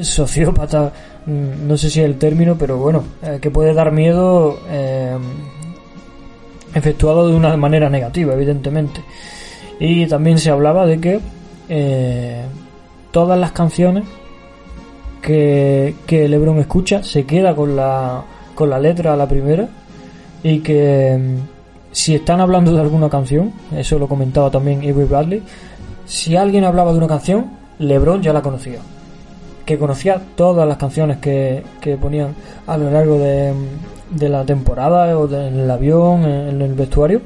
sociópata, 0.00 0.92
no 1.26 1.76
sé 1.76 1.90
si 1.90 2.00
es 2.00 2.06
el 2.06 2.18
término, 2.18 2.56
pero 2.58 2.78
bueno, 2.78 3.04
eh, 3.22 3.38
que 3.40 3.50
puede 3.50 3.72
dar 3.74 3.92
miedo 3.92 4.58
eh, 4.68 5.16
efectuado 6.74 7.28
de 7.28 7.34
una 7.34 7.56
manera 7.56 7.88
negativa, 7.88 8.34
evidentemente. 8.34 9.00
Y 9.78 10.06
también 10.06 10.38
se 10.38 10.50
hablaba 10.50 10.86
de 10.86 11.00
que 11.00 11.20
eh, 11.68 12.42
todas 13.10 13.38
las 13.38 13.52
canciones 13.52 14.04
que, 15.22 15.94
que 16.06 16.28
Lebron 16.28 16.58
escucha 16.58 17.02
se 17.02 17.24
queda 17.24 17.54
con 17.54 17.76
la, 17.76 18.22
con 18.54 18.68
la 18.70 18.78
letra 18.78 19.14
a 19.14 19.16
la 19.16 19.28
primera 19.28 19.68
y 20.42 20.60
que 20.60 21.16
mm, 21.18 21.92
si 21.92 22.14
están 22.14 22.40
hablando 22.40 22.72
de 22.72 22.80
alguna 22.80 23.08
canción, 23.08 23.52
eso 23.74 23.98
lo 23.98 24.08
comentaba 24.08 24.50
también 24.50 24.80
Avery 24.80 25.04
Bradley, 25.04 25.42
si 26.06 26.36
alguien 26.36 26.64
hablaba 26.64 26.92
de 26.92 26.98
una 26.98 27.08
canción, 27.08 27.46
Lebron 27.78 28.22
ya 28.22 28.32
la 28.32 28.42
conocía. 28.42 28.78
Que 29.64 29.78
conocía 29.78 30.20
todas 30.36 30.68
las 30.68 30.76
canciones 30.76 31.18
que, 31.18 31.62
que 31.80 31.96
ponían 31.96 32.34
a 32.66 32.76
lo 32.76 32.90
largo 32.90 33.18
de, 33.18 33.54
de 34.10 34.28
la 34.28 34.44
temporada 34.44 35.18
o 35.18 35.26
de, 35.26 35.48
en 35.48 35.60
el 35.60 35.70
avión, 35.70 36.24
en, 36.24 36.60
el 36.60 36.74
vestuario. 36.74 37.20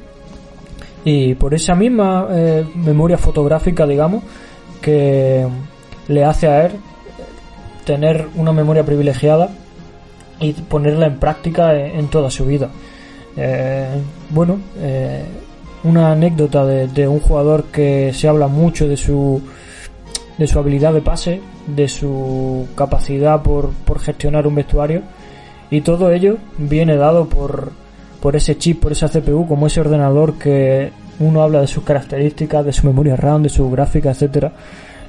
Y 1.04 1.34
por 1.34 1.54
esa 1.54 1.74
misma 1.74 2.26
eh, 2.30 2.64
memoria 2.74 3.18
fotográfica, 3.18 3.86
digamos, 3.86 4.22
que 4.80 5.46
le 6.08 6.24
hace 6.24 6.48
a 6.48 6.66
él 6.66 6.72
tener 7.84 8.28
una 8.36 8.52
memoria 8.52 8.84
privilegiada 8.84 9.50
y 10.40 10.52
ponerla 10.52 11.06
en 11.06 11.18
práctica 11.18 11.74
en, 11.74 11.98
en 11.98 12.08
toda 12.08 12.30
su 12.30 12.44
vida. 12.44 12.68
Eh, 13.36 13.86
bueno, 14.30 14.58
eh, 14.78 15.24
una 15.84 16.12
anécdota 16.12 16.66
de, 16.66 16.88
de, 16.88 17.06
un 17.06 17.20
jugador 17.20 17.64
que 17.64 18.12
se 18.12 18.28
habla 18.28 18.48
mucho 18.48 18.88
de 18.88 18.96
su 18.96 19.40
de 20.36 20.46
su 20.46 20.58
habilidad 20.58 20.92
de 20.92 21.00
pase, 21.00 21.40
de 21.66 21.88
su 21.88 22.68
capacidad 22.76 23.42
por, 23.42 23.70
por 23.70 23.98
gestionar 23.98 24.46
un 24.46 24.54
vestuario 24.54 25.02
y 25.70 25.80
todo 25.82 26.10
ello 26.10 26.38
viene 26.56 26.96
dado 26.96 27.28
por, 27.28 27.72
por 28.20 28.36
ese 28.36 28.56
chip, 28.56 28.80
por 28.80 28.92
esa 28.92 29.08
CPU, 29.08 29.46
como 29.46 29.66
ese 29.66 29.80
ordenador 29.80 30.34
que 30.34 30.90
uno 31.20 31.42
habla 31.42 31.60
de 31.60 31.66
sus 31.66 31.84
características, 31.84 32.64
de 32.64 32.72
su 32.72 32.86
memoria 32.86 33.16
RAM, 33.16 33.42
de 33.42 33.48
su 33.48 33.70
gráfica, 33.70 34.10
etcétera. 34.10 34.52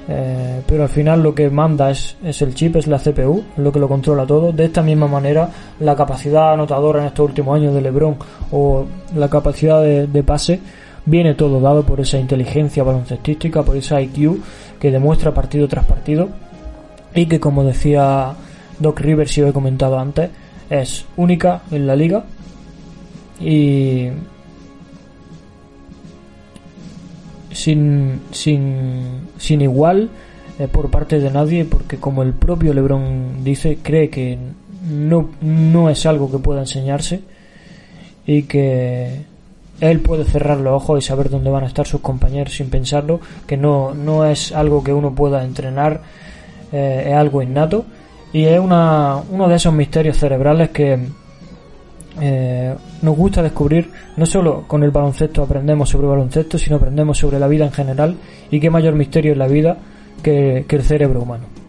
Eh, 0.08 0.62
pero 0.66 0.82
al 0.82 0.88
final 0.88 1.22
lo 1.22 1.34
que 1.34 1.50
manda 1.50 1.90
es, 1.90 2.16
es 2.24 2.42
el 2.42 2.54
chip, 2.54 2.76
es 2.76 2.88
la 2.88 2.98
CPU, 2.98 3.44
es 3.56 3.62
lo 3.62 3.70
que 3.70 3.78
lo 3.78 3.88
controla 3.88 4.26
todo. 4.26 4.52
De 4.52 4.64
esta 4.64 4.82
misma 4.82 5.06
manera, 5.06 5.48
la 5.78 5.94
capacidad 5.94 6.52
anotadora 6.52 7.00
en 7.00 7.06
estos 7.06 7.28
últimos 7.28 7.56
años 7.56 7.74
de 7.74 7.80
LeBron 7.80 8.16
o 8.50 8.86
la 9.14 9.28
capacidad 9.28 9.82
de, 9.82 10.22
pase 10.24 10.60
viene 11.06 11.34
todo 11.34 11.60
dado 11.60 11.84
por 11.84 12.00
esa 12.00 12.18
inteligencia 12.18 12.82
baloncestística, 12.82 13.62
por 13.62 13.76
esa 13.76 14.00
IQ 14.00 14.42
que 14.80 14.90
demuestra 14.90 15.32
partido 15.32 15.68
tras 15.68 15.84
partido 15.84 16.28
y 17.14 17.26
que 17.26 17.40
como 17.40 17.64
decía 17.64 18.34
Doc 18.78 19.00
Rivers, 19.00 19.30
si 19.30 19.40
lo 19.40 19.48
he 19.48 19.52
comentado 19.52 19.98
antes, 19.98 20.30
es 20.70 21.04
única 21.16 21.62
en 21.72 21.86
la 21.86 21.96
liga 21.96 22.24
y 23.40 24.08
sin, 27.52 28.20
sin, 28.30 29.28
sin 29.36 29.60
igual 29.60 30.08
eh, 30.58 30.68
por 30.68 30.90
parte 30.90 31.18
de 31.18 31.30
nadie 31.30 31.64
porque 31.64 31.98
como 31.98 32.22
el 32.22 32.32
propio 32.32 32.72
Lebron 32.72 33.42
dice 33.42 33.78
cree 33.82 34.08
que 34.08 34.38
no, 34.88 35.30
no 35.40 35.90
es 35.90 36.06
algo 36.06 36.30
que 36.30 36.38
pueda 36.38 36.60
enseñarse 36.60 37.20
y 38.26 38.44
que 38.44 39.22
él 39.80 40.00
puede 40.00 40.24
cerrar 40.24 40.58
los 40.58 40.74
ojos 40.74 41.04
y 41.04 41.06
saber 41.06 41.30
dónde 41.30 41.50
van 41.50 41.64
a 41.64 41.66
estar 41.66 41.86
sus 41.86 42.00
compañeros 42.00 42.54
sin 42.54 42.70
pensarlo 42.70 43.20
que 43.46 43.56
no, 43.56 43.92
no 43.94 44.24
es 44.24 44.52
algo 44.52 44.84
que 44.84 44.92
uno 44.92 45.14
pueda 45.14 45.42
entrenar 45.42 46.02
eh, 46.72 47.06
es 47.08 47.14
algo 47.14 47.42
innato 47.42 47.84
y 48.32 48.44
es 48.44 48.60
una, 48.60 49.16
uno 49.30 49.48
de 49.48 49.56
esos 49.56 49.72
misterios 49.72 50.16
cerebrales 50.16 50.70
que 50.70 50.98
eh, 52.20 52.74
nos 53.02 53.16
gusta 53.16 53.42
descubrir. 53.42 53.90
No 54.16 54.26
solo 54.26 54.64
con 54.66 54.82
el 54.82 54.90
baloncesto 54.90 55.42
aprendemos 55.42 55.88
sobre 55.88 56.06
baloncesto, 56.06 56.58
sino 56.58 56.76
aprendemos 56.76 57.18
sobre 57.18 57.38
la 57.38 57.48
vida 57.48 57.64
en 57.64 57.72
general. 57.72 58.16
Y 58.50 58.60
qué 58.60 58.70
mayor 58.70 58.94
misterio 58.94 59.32
es 59.32 59.38
la 59.38 59.48
vida 59.48 59.76
que 60.22 60.64
el 60.68 60.82
cerebro 60.82 61.22
humano. 61.22 61.59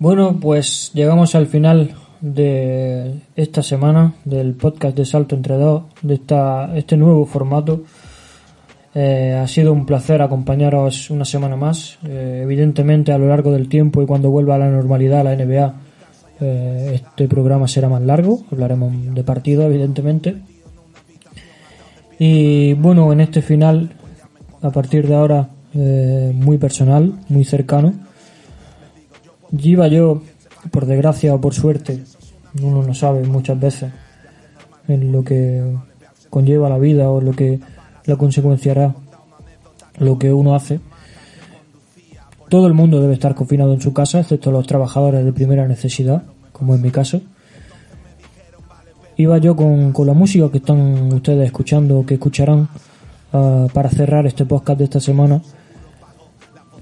Bueno, 0.00 0.38
pues 0.40 0.92
llegamos 0.94 1.34
al 1.34 1.46
final 1.46 1.90
de 2.22 3.20
esta 3.36 3.62
semana 3.62 4.14
del 4.24 4.54
podcast 4.54 4.96
de 4.96 5.04
Salto 5.04 5.36
entre 5.36 5.56
dos, 5.56 5.82
de 6.00 6.14
esta, 6.14 6.74
este 6.74 6.96
nuevo 6.96 7.26
formato. 7.26 7.82
Eh, 8.94 9.38
ha 9.38 9.46
sido 9.46 9.74
un 9.74 9.84
placer 9.84 10.22
acompañaros 10.22 11.10
una 11.10 11.26
semana 11.26 11.54
más. 11.56 11.98
Eh, 12.08 12.40
evidentemente, 12.44 13.12
a 13.12 13.18
lo 13.18 13.28
largo 13.28 13.52
del 13.52 13.68
tiempo 13.68 14.00
y 14.00 14.06
cuando 14.06 14.30
vuelva 14.30 14.54
a 14.54 14.58
la 14.58 14.70
normalidad 14.70 15.22
la 15.22 15.36
NBA, 15.36 15.74
eh, 16.40 16.92
este 16.94 17.28
programa 17.28 17.68
será 17.68 17.90
más 17.90 18.00
largo. 18.00 18.40
Hablaremos 18.50 19.14
de 19.14 19.22
partido, 19.22 19.64
evidentemente. 19.64 20.34
Y 22.18 22.72
bueno, 22.72 23.12
en 23.12 23.20
este 23.20 23.42
final, 23.42 23.90
a 24.62 24.70
partir 24.70 25.06
de 25.06 25.14
ahora, 25.14 25.50
muy 25.74 26.56
personal, 26.56 27.12
muy 27.28 27.44
cercano. 27.44 28.08
Iba 29.52 29.88
yo, 29.88 30.22
por 30.70 30.86
desgracia 30.86 31.34
o 31.34 31.40
por 31.40 31.54
suerte, 31.54 32.02
uno 32.60 32.82
no 32.82 32.94
sabe 32.94 33.24
muchas 33.24 33.58
veces 33.58 33.92
en 34.88 35.12
lo 35.12 35.24
que 35.24 35.76
conlleva 36.28 36.68
la 36.68 36.78
vida 36.78 37.10
o 37.10 37.20
lo 37.20 37.32
que 37.32 37.60
la 38.04 38.16
consecuencia 38.16 38.72
hará 38.72 38.94
lo 39.98 40.18
que 40.18 40.32
uno 40.32 40.54
hace. 40.54 40.80
Todo 42.48 42.66
el 42.66 42.74
mundo 42.74 43.00
debe 43.00 43.14
estar 43.14 43.34
confinado 43.34 43.72
en 43.74 43.80
su 43.80 43.92
casa, 43.92 44.20
excepto 44.20 44.50
los 44.50 44.66
trabajadores 44.66 45.24
de 45.24 45.32
primera 45.32 45.68
necesidad, 45.68 46.24
como 46.52 46.74
en 46.74 46.82
mi 46.82 46.90
caso. 46.90 47.20
Iba 49.16 49.38
yo 49.38 49.54
con, 49.54 49.92
la 50.06 50.14
música 50.14 50.50
que 50.50 50.58
están 50.58 51.12
ustedes 51.12 51.46
escuchando, 51.46 52.04
que 52.06 52.14
escucharán 52.14 52.68
ah, 53.32 53.66
para 53.72 53.90
cerrar 53.90 54.26
este 54.26 54.46
podcast 54.46 54.78
de 54.78 54.84
esta 54.84 55.00
semana. 55.00 55.42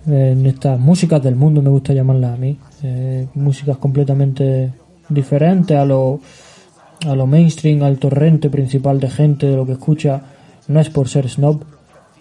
En 0.08 0.46
estas 0.46 0.80
músicas 0.80 1.22
del 1.22 1.36
mundo 1.36 1.60
me 1.60 1.68
gusta 1.68 1.92
llamarlas 1.92 2.34
a 2.34 2.36
mí. 2.36 2.56
Eh, 2.82 3.26
músicas 3.34 3.76
completamente 3.76 4.72
diferentes 5.08 5.76
a 5.76 5.84
lo, 5.84 6.20
a 7.06 7.14
lo 7.14 7.26
mainstream, 7.26 7.82
al 7.82 7.98
torrente 7.98 8.48
principal 8.48 8.98
de 9.00 9.10
gente 9.10 9.46
de 9.46 9.56
lo 9.56 9.66
que 9.66 9.72
escucha 9.72 10.22
no 10.68 10.80
es 10.80 10.90
por 10.90 11.08
ser 11.08 11.28
snob, 11.28 11.62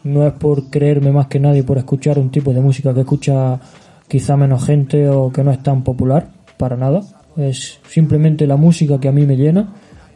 no 0.04 0.26
es 0.26 0.34
por 0.34 0.69
creerme 0.69 1.12
más 1.12 1.28
que 1.28 1.39
nadie 1.39 1.63
por 1.63 1.78
escuchar 1.78 2.17
un 2.17 2.30
tipo 2.30 2.54
de 2.54 2.62
música 2.62 2.93
que 2.93 3.02
escucha 3.02 3.60
quizá 4.08 4.38
menos 4.38 4.65
gente 4.65 5.10
o 5.10 5.32
que 5.32 5.43
no 5.43 5.52
es 5.52 5.62
tan 5.62 5.84
popular, 5.84 6.28
para 6.58 6.76
nada. 6.76 7.02
Es 7.36 7.80
simplemente 7.88 8.47
la 8.47 8.56
música 8.56 9.00
que 9.00 9.08
a 9.08 9.12
mí 9.12 9.26
me 9.26 9.36
llena 9.36 9.73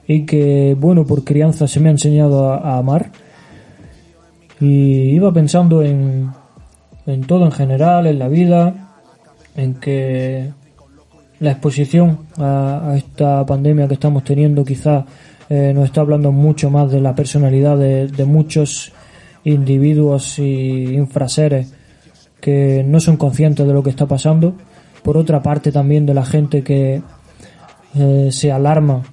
y 0.08 0.26
que, 0.26 0.76
bueno, 0.80 1.06
por 1.06 1.24
crianza 1.24 1.68
se 1.68 1.80
me 1.80 1.90
ha 1.90 1.92
enseñado 1.92 2.52
a, 2.52 2.78
amar. 2.78 3.12
Y 4.60 5.14
iba 5.16 5.32
pensando 5.34 5.84
en, 5.84 6.30
en 7.06 7.22
todo 7.24 7.46
en 7.46 7.52
general, 7.52 8.08
en 8.08 8.20
la 8.20 8.28
vida, 8.28 8.96
en 9.56 9.76
que 9.76 10.52
la 11.40 11.52
exposición 11.52 12.20
a, 12.38 12.94
esta 12.96 13.46
pandemia 13.46 13.88
que 13.88 13.96
estamos 13.96 14.24
teniendo 14.24 14.64
quizá 14.64 15.06
eh, 15.50 15.74
nos 15.74 15.86
está 15.86 16.02
hablando 16.02 16.32
mucho 16.32 16.70
más 16.70 16.92
de 16.92 17.02
la 17.02 17.16
personalidad 17.16 17.78
de, 17.78 18.26
muchos 18.26 18.94
individuos 19.44 20.40
y 20.40 20.94
infraseres 20.94 21.74
que 22.40 22.84
no 22.88 23.00
son 23.00 23.18
conscientes 23.18 23.66
de 23.68 23.74
lo 23.74 23.84
que 23.84 23.90
está 23.90 24.06
pasando. 24.06 24.54
Por 25.04 25.18
otra 25.18 25.42
parte 25.42 25.72
también 25.72 26.06
de 26.06 26.14
la 26.14 26.26
gente 26.26 26.64
que 26.64 27.02
eh, 27.96 28.30
se 28.32 28.52
alarma 28.52 29.04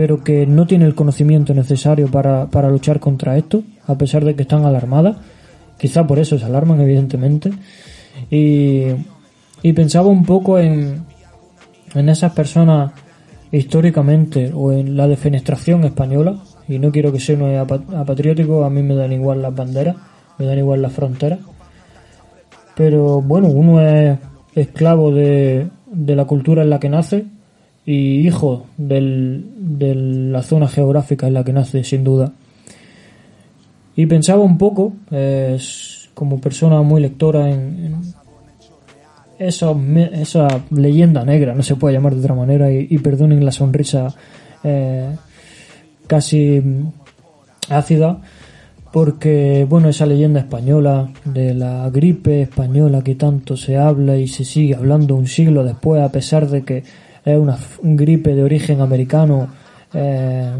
pero 0.00 0.24
que 0.24 0.46
no 0.46 0.66
tiene 0.66 0.86
el 0.86 0.94
conocimiento 0.94 1.52
necesario 1.52 2.10
para, 2.10 2.46
para 2.46 2.70
luchar 2.70 3.00
contra 3.00 3.36
esto, 3.36 3.62
a 3.86 3.96
pesar 3.96 4.24
de 4.24 4.34
que 4.34 4.42
están 4.42 4.64
alarmadas. 4.64 5.18
Quizá 5.80 6.06
por 6.06 6.18
eso 6.18 6.38
se 6.38 6.44
alarman, 6.44 6.80
evidentemente. 6.80 7.50
Y, 8.30 8.84
y 9.62 9.72
pensaba 9.72 10.08
un 10.08 10.24
poco 10.24 10.58
en, 10.58 11.04
en 11.94 12.08
esas 12.08 12.32
personas 12.32 12.92
históricamente 13.52 14.52
o 14.54 14.72
en 14.72 14.96
la 14.96 15.08
defenestración 15.08 15.84
española, 15.84 16.36
y 16.68 16.78
no 16.78 16.92
quiero 16.92 17.12
que 17.12 17.18
sea 17.18 17.62
apatriótico, 17.62 18.64
a 18.64 18.70
mí 18.70 18.82
me 18.82 18.94
dan 18.94 19.12
igual 19.12 19.42
las 19.42 19.54
banderas, 19.54 19.96
me 20.38 20.46
dan 20.46 20.58
igual 20.58 20.82
las 20.82 20.92
fronteras, 20.92 21.40
pero 22.76 23.20
bueno, 23.20 23.48
uno 23.48 23.80
es 23.80 24.18
esclavo 24.54 25.12
de, 25.12 25.68
de 25.86 26.16
la 26.16 26.26
cultura 26.26 26.62
en 26.62 26.70
la 26.70 26.78
que 26.78 26.88
nace 26.88 27.24
y 27.84 28.26
hijo 28.26 28.66
del, 28.76 29.46
de 29.56 29.94
la 29.96 30.42
zona 30.42 30.68
geográfica 30.68 31.26
en 31.26 31.34
la 31.34 31.42
que 31.42 31.52
nace, 31.52 31.82
sin 31.82 32.04
duda. 32.04 32.32
Y 33.96 34.06
pensaba 34.06 34.42
un 34.42 34.56
poco, 34.56 34.92
como 36.14 36.40
persona 36.40 36.82
muy 36.82 37.00
lectora 37.00 37.50
en, 37.50 38.00
eso, 39.40 39.80
esa 40.12 40.48
leyenda 40.70 41.24
negra, 41.24 41.54
no 41.54 41.62
se 41.62 41.74
puede 41.74 41.94
llamar 41.94 42.14
de 42.14 42.20
otra 42.20 42.34
manera, 42.34 42.70
y, 42.70 42.98
perdonen 42.98 43.44
la 43.44 43.52
sonrisa 43.52 44.14
eh, 44.62 45.16
casi 46.06 46.62
ácida, 47.70 48.20
porque, 48.92 49.66
bueno, 49.68 49.88
esa 49.88 50.04
leyenda 50.04 50.40
española 50.40 51.08
de 51.24 51.54
la 51.54 51.88
gripe 51.88 52.42
española 52.42 53.02
que 53.02 53.14
tanto 53.14 53.56
se 53.56 53.78
habla 53.78 54.16
y 54.16 54.28
se 54.28 54.44
sigue 54.44 54.74
hablando 54.74 55.14
un 55.14 55.26
siglo 55.26 55.64
después, 55.64 56.02
a 56.02 56.12
pesar 56.12 56.48
de 56.48 56.62
que 56.62 56.82
es 57.24 57.38
una 57.38 57.56
gripe 57.82 58.34
de 58.34 58.42
origen 58.42 58.82
americano 58.82 59.48
eh, 59.94 60.52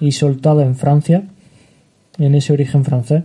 y 0.00 0.12
soltada 0.12 0.64
en 0.64 0.74
Francia, 0.74 1.22
en 2.18 2.34
ese 2.34 2.52
origen 2.52 2.84
francés, 2.84 3.22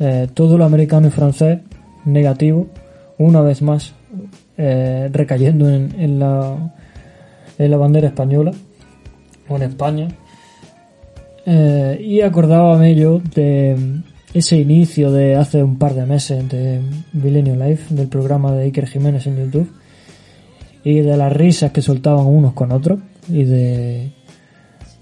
eh, 0.00 0.28
todo 0.34 0.58
lo 0.58 0.64
americano 0.64 1.08
y 1.08 1.10
francés 1.10 1.60
negativo 2.04 2.66
una 3.18 3.40
vez 3.40 3.62
más 3.62 3.94
eh, 4.56 5.08
recayendo 5.12 5.68
en, 5.68 6.18
la, 6.18 6.72
en 7.58 7.70
la 7.70 7.76
bandera 7.76 8.08
española 8.08 8.52
o 9.48 9.56
en 9.56 9.62
España. 9.62 10.08
Eh, 11.46 12.00
y 12.02 12.20
acordábame 12.22 12.94
yo 12.94 13.20
de 13.34 14.02
ese 14.32 14.56
inicio 14.56 15.12
de 15.12 15.36
hace 15.36 15.62
un 15.62 15.78
par 15.78 15.94
de 15.94 16.06
meses 16.06 16.48
de 16.48 16.80
Milenio 17.12 17.54
Life, 17.54 17.94
del 17.94 18.08
programa 18.08 18.52
de 18.52 18.64
Iker 18.64 18.86
Jiménez 18.86 19.26
en 19.26 19.36
YouTube, 19.36 19.70
y 20.82 21.00
de 21.00 21.16
las 21.16 21.32
risas 21.32 21.70
que 21.70 21.82
soltaban 21.82 22.26
unos 22.26 22.52
con 22.54 22.72
otros, 22.72 22.98
y 23.28 23.44
de 23.44 24.10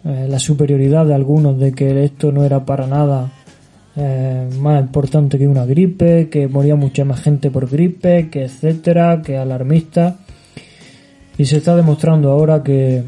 eh, 0.05 0.27
la 0.29 0.39
superioridad 0.39 1.07
de 1.07 1.15
algunos 1.15 1.59
de 1.59 1.73
que 1.73 2.05
esto 2.05 2.33
no 2.33 2.45
era 2.45 2.65
para 2.65 2.87
nada 2.87 3.31
eh, 3.97 4.49
más 4.59 4.81
importante 4.81 5.39
que 5.39 5.47
una 5.47 5.65
gripe, 5.65 6.29
que 6.29 6.49
moría 6.49 6.77
mucha 6.77 7.05
más 7.05 7.21
gente 7.21 7.51
por 7.51 7.69
gripe, 7.69 8.31
que 8.31 8.45
etcétera, 8.45 9.23
que 9.23 9.37
alarmista. 9.37 10.17
Y 11.39 11.45
se 11.45 11.59
está 11.59 11.77
demostrando 11.77 12.31
ahora 12.31 12.63
que 12.63 13.03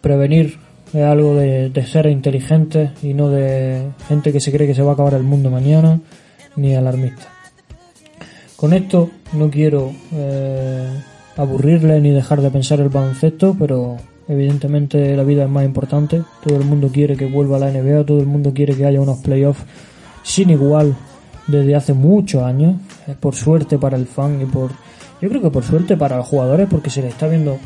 prevenir 0.00 0.58
es 0.94 1.04
algo 1.04 1.34
de, 1.34 1.68
de 1.68 1.86
seres 1.86 2.12
inteligentes 2.12 2.90
y 3.02 3.12
no 3.12 3.28
de 3.28 3.90
gente 4.08 4.32
que 4.32 4.40
se 4.40 4.50
cree 4.50 4.66
que 4.66 4.74
se 4.74 4.82
va 4.82 4.92
a 4.92 4.94
acabar 4.94 5.14
el 5.14 5.22
mundo 5.22 5.50
mañana, 5.50 6.00
ni 6.56 6.74
alarmista. 6.74 7.28
Con 8.56 8.72
esto 8.72 9.10
no 9.34 9.50
quiero 9.50 9.92
eh, 10.12 10.88
aburrirle 11.36 12.00
ni 12.00 12.10
dejar 12.10 12.40
de 12.40 12.50
pensar 12.50 12.80
el 12.80 12.88
baloncesto, 12.88 13.54
pero 13.56 13.96
Evidentemente 14.28 15.16
la 15.16 15.24
vida 15.24 15.44
es 15.44 15.50
más 15.50 15.64
importante. 15.64 16.22
Todo 16.44 16.56
el 16.56 16.64
mundo 16.64 16.90
quiere 16.92 17.16
que 17.16 17.26
vuelva 17.26 17.56
a 17.56 17.60
la 17.60 17.70
NBA, 17.70 18.04
todo 18.04 18.20
el 18.20 18.26
mundo 18.26 18.52
quiere 18.52 18.74
que 18.74 18.84
haya 18.84 19.00
unos 19.00 19.18
playoffs 19.18 19.62
sin 20.22 20.50
igual 20.50 20.94
desde 21.46 21.74
hace 21.74 21.94
muchos 21.94 22.42
años. 22.42 22.76
Por 23.20 23.34
suerte 23.34 23.78
para 23.78 23.96
el 23.96 24.06
fan 24.06 24.40
y 24.42 24.44
por... 24.44 24.70
Yo 25.22 25.28
creo 25.30 25.40
que 25.40 25.50
por 25.50 25.64
suerte 25.64 25.96
para 25.96 26.18
los 26.18 26.26
jugadores 26.26 26.68
porque 26.70 26.90
se 26.90 27.00
les 27.00 27.12
está 27.12 27.26
viendo 27.26 27.58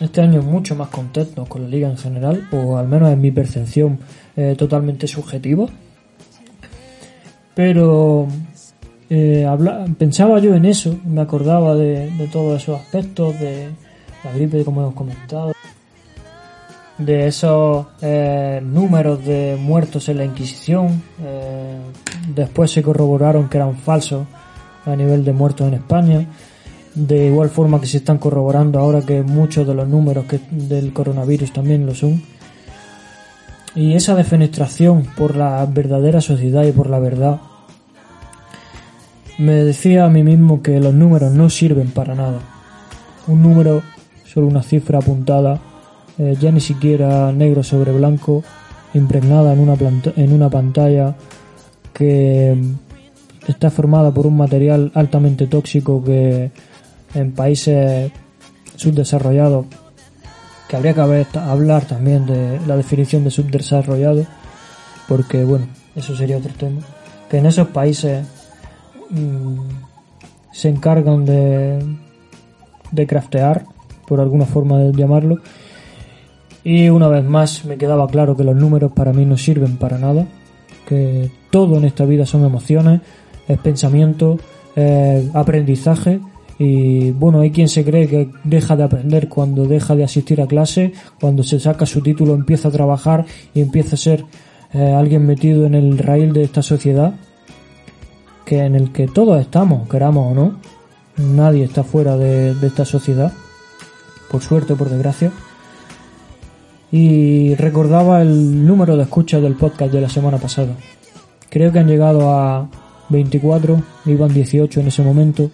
este 0.00 0.20
año 0.20 0.42
mucho 0.42 0.74
más 0.74 0.88
contentos 0.88 1.48
con 1.48 1.62
la 1.62 1.68
liga 1.68 1.88
en 1.88 1.96
general, 1.96 2.48
o 2.50 2.76
al 2.76 2.88
menos 2.88 3.10
en 3.12 3.20
mi 3.20 3.30
percepción 3.30 4.00
eh, 4.36 4.56
totalmente 4.58 5.06
subjetiva. 5.06 5.66
Pero 7.54 8.26
eh, 9.08 9.46
pensaba 9.96 10.40
yo 10.40 10.54
en 10.54 10.64
eso, 10.64 10.98
me 11.04 11.20
acordaba 11.20 11.76
de, 11.76 12.10
de 12.10 12.26
todos 12.26 12.60
esos 12.60 12.80
aspectos, 12.80 13.38
de 13.38 13.68
la 14.24 14.32
gripe, 14.32 14.64
como 14.64 14.80
hemos 14.80 14.94
comentado 14.94 15.52
de 16.98 17.26
esos 17.26 17.86
eh, 18.00 18.60
números 18.62 19.24
de 19.24 19.56
muertos 19.60 20.08
en 20.08 20.18
la 20.18 20.24
Inquisición. 20.24 21.02
Eh, 21.22 21.78
después 22.34 22.70
se 22.70 22.82
corroboraron 22.82 23.48
que 23.48 23.58
eran 23.58 23.76
falsos 23.76 24.26
a 24.84 24.96
nivel 24.96 25.24
de 25.24 25.32
muertos 25.32 25.68
en 25.68 25.74
España. 25.74 26.26
De 26.94 27.26
igual 27.26 27.48
forma 27.48 27.80
que 27.80 27.86
se 27.86 27.98
están 27.98 28.18
corroborando 28.18 28.78
ahora 28.78 29.00
que 29.00 29.22
muchos 29.22 29.66
de 29.66 29.74
los 29.74 29.88
números 29.88 30.26
del 30.50 30.92
coronavirus 30.92 31.52
también 31.52 31.86
lo 31.86 31.94
son. 31.94 32.22
Y 33.74 33.94
esa 33.94 34.14
defenestración 34.14 35.06
por 35.16 35.34
la 35.36 35.64
verdadera 35.64 36.20
sociedad 36.20 36.64
y 36.64 36.72
por 36.72 36.90
la 36.90 36.98
verdad 36.98 37.40
me 39.38 39.54
decía 39.54 40.04
a 40.04 40.10
mí 40.10 40.22
mismo 40.22 40.62
que 40.62 40.78
los 40.78 40.92
números 40.92 41.32
no 41.32 41.48
sirven 41.48 41.90
para 41.90 42.14
nada. 42.14 42.40
Un 43.26 43.42
número, 43.42 43.82
solo 44.24 44.46
una 44.46 44.62
cifra 44.62 44.98
apuntada, 44.98 45.58
eh, 46.18 46.36
ya 46.40 46.50
ni 46.52 46.60
siquiera 46.60 47.32
negro 47.32 47.62
sobre 47.62 47.92
blanco, 47.92 48.42
impregnada 48.94 49.52
en 49.52 49.60
una, 49.60 49.76
en 50.16 50.32
una 50.32 50.50
pantalla 50.50 51.14
que 51.92 52.56
está 53.46 53.70
formada 53.70 54.12
por 54.12 54.26
un 54.26 54.36
material 54.36 54.92
altamente 54.94 55.46
tóxico 55.46 56.02
que 56.04 56.50
en 57.14 57.32
países 57.32 58.10
subdesarrollados, 58.76 59.66
que 60.68 60.76
habría 60.76 60.94
que 60.94 61.26
hablar 61.38 61.84
también 61.84 62.26
de 62.26 62.60
la 62.66 62.76
definición 62.76 63.24
de 63.24 63.30
subdesarrollado, 63.30 64.26
porque 65.08 65.44
bueno, 65.44 65.66
eso 65.94 66.16
sería 66.16 66.38
otro 66.38 66.52
tema, 66.54 66.80
que 67.28 67.38
en 67.38 67.46
esos 67.46 67.68
países 67.68 68.26
mm, 69.10 69.58
se 70.52 70.68
encargan 70.68 71.24
de, 71.24 71.84
de 72.90 73.06
craftear, 73.06 73.64
por 74.06 74.20
alguna 74.20 74.46
forma 74.46 74.78
de 74.78 74.92
llamarlo, 74.92 75.38
y 76.64 76.88
una 76.88 77.08
vez 77.08 77.24
más 77.24 77.64
me 77.64 77.76
quedaba 77.76 78.06
claro 78.08 78.36
que 78.36 78.44
los 78.44 78.56
números 78.56 78.92
para 78.92 79.12
mí 79.12 79.24
no 79.24 79.36
sirven 79.36 79.76
para 79.76 79.98
nada, 79.98 80.26
que 80.86 81.30
todo 81.50 81.76
en 81.78 81.84
esta 81.84 82.04
vida 82.04 82.26
son 82.26 82.44
emociones, 82.44 83.00
es 83.48 83.58
pensamiento, 83.58 84.38
aprendizaje. 85.34 86.20
Y 86.58 87.10
bueno, 87.12 87.40
hay 87.40 87.50
quien 87.50 87.68
se 87.68 87.84
cree 87.84 88.06
que 88.06 88.30
deja 88.44 88.76
de 88.76 88.84
aprender 88.84 89.28
cuando 89.28 89.66
deja 89.66 89.96
de 89.96 90.04
asistir 90.04 90.40
a 90.40 90.46
clase, 90.46 90.92
cuando 91.20 91.42
se 91.42 91.58
saca 91.58 91.86
su 91.86 92.00
título 92.02 92.34
empieza 92.34 92.68
a 92.68 92.72
trabajar 92.72 93.24
y 93.52 93.60
empieza 93.60 93.96
a 93.96 93.98
ser 93.98 94.24
eh, 94.72 94.92
alguien 94.92 95.26
metido 95.26 95.66
en 95.66 95.74
el 95.74 95.98
raíl 95.98 96.32
de 96.32 96.44
esta 96.44 96.62
sociedad 96.62 97.14
que 98.44 98.60
en 98.64 98.76
el 98.76 98.92
que 98.92 99.08
todos 99.08 99.40
estamos, 99.40 99.88
queramos 99.88 100.32
o 100.32 100.34
no, 100.34 100.58
nadie 101.16 101.64
está 101.64 101.84
fuera 101.84 102.16
de 102.16 102.54
esta 102.62 102.84
sociedad, 102.84 103.32
por 104.30 104.42
suerte 104.42 104.74
o 104.74 104.76
por 104.76 104.90
desgracia 104.90 105.32
y 106.92 107.54
recordaba 107.54 108.20
el 108.20 108.66
número 108.66 108.98
de 108.98 109.04
escuchas 109.04 109.40
del 109.40 109.54
podcast 109.54 109.90
de 109.92 110.02
la 110.02 110.10
semana 110.10 110.36
pasada. 110.36 110.74
Creo 111.48 111.72
que 111.72 111.78
han 111.78 111.88
llegado 111.88 112.30
a 112.30 112.68
24, 113.08 113.82
iban 114.04 114.32
18 114.32 114.80
en 114.80 114.88
ese 114.88 115.02
momento, 115.02 115.50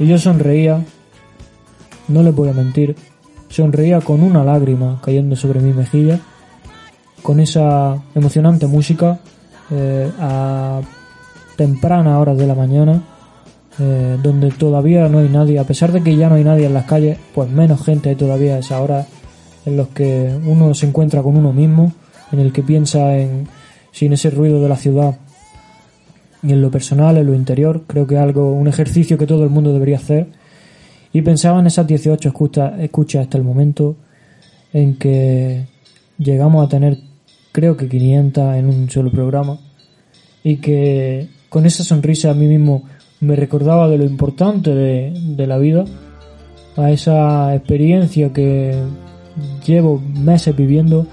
y 0.00 0.08
yo 0.08 0.18
sonreía, 0.18 0.84
no 2.08 2.22
les 2.24 2.34
voy 2.34 2.48
a 2.48 2.52
mentir, 2.52 2.96
sonreía 3.48 4.00
con 4.00 4.24
una 4.24 4.42
lágrima 4.42 5.00
cayendo 5.04 5.36
sobre 5.36 5.60
mi 5.60 5.72
mejilla, 5.72 6.18
con 7.22 7.38
esa 7.38 8.02
emocionante 8.16 8.66
música 8.66 9.20
eh, 9.70 10.10
a 10.18 10.80
tempranas 11.56 12.20
horas 12.20 12.36
de 12.36 12.46
la 12.48 12.56
mañana, 12.56 13.02
eh, 13.78 14.18
donde 14.20 14.50
todavía 14.50 15.08
no 15.08 15.20
hay 15.20 15.28
nadie, 15.28 15.60
a 15.60 15.64
pesar 15.64 15.92
de 15.92 16.02
que 16.02 16.16
ya 16.16 16.28
no 16.28 16.34
hay 16.34 16.44
nadie 16.44 16.66
en 16.66 16.74
las 16.74 16.86
calles, 16.86 17.18
pues 17.32 17.48
menos 17.48 17.84
gente 17.84 18.16
todavía 18.16 18.56
a 18.56 18.58
esa 18.58 18.80
hora 18.80 19.06
en 19.66 19.76
los 19.76 19.88
que 19.88 20.30
uno 20.44 20.74
se 20.74 20.86
encuentra 20.86 21.22
con 21.22 21.36
uno 21.36 21.52
mismo, 21.52 21.92
en 22.32 22.40
el 22.40 22.52
que 22.52 22.62
piensa 22.62 23.16
en 23.16 23.48
sin 23.92 24.12
ese 24.12 24.30
ruido 24.30 24.60
de 24.60 24.68
la 24.68 24.76
ciudad 24.76 25.16
y 26.44 26.52
en 26.52 26.60
lo 26.60 26.70
personal, 26.70 27.16
en 27.16 27.26
lo 27.26 27.34
interior, 27.34 27.84
creo 27.86 28.06
que 28.06 28.18
algo, 28.18 28.52
un 28.52 28.68
ejercicio 28.68 29.16
que 29.16 29.26
todo 29.26 29.44
el 29.44 29.50
mundo 29.50 29.72
debería 29.72 29.96
hacer. 29.96 30.26
Y 31.12 31.22
pensaba 31.22 31.58
en 31.58 31.66
esas 31.66 31.86
18 31.86 32.28
escuchas, 32.28 32.80
escuchas 32.80 33.22
hasta 33.22 33.38
el 33.38 33.44
momento 33.44 33.96
en 34.72 34.96
que 34.96 35.64
llegamos 36.18 36.66
a 36.66 36.68
tener, 36.68 36.98
creo 37.50 37.76
que 37.76 37.88
500 37.88 38.56
en 38.56 38.66
un 38.66 38.90
solo 38.90 39.10
programa, 39.10 39.58
y 40.42 40.56
que 40.56 41.28
con 41.48 41.64
esa 41.64 41.82
sonrisa 41.82 42.30
a 42.30 42.34
mí 42.34 42.46
mismo 42.46 42.82
me 43.20 43.36
recordaba 43.36 43.88
de 43.88 43.96
lo 43.96 44.04
importante 44.04 44.74
de, 44.74 45.14
de 45.14 45.46
la 45.46 45.56
vida, 45.56 45.86
a 46.76 46.90
esa 46.90 47.54
experiencia 47.54 48.32
que 48.34 48.74
llevo 49.64 50.00
meses 50.00 50.54
viviendo 50.54 51.06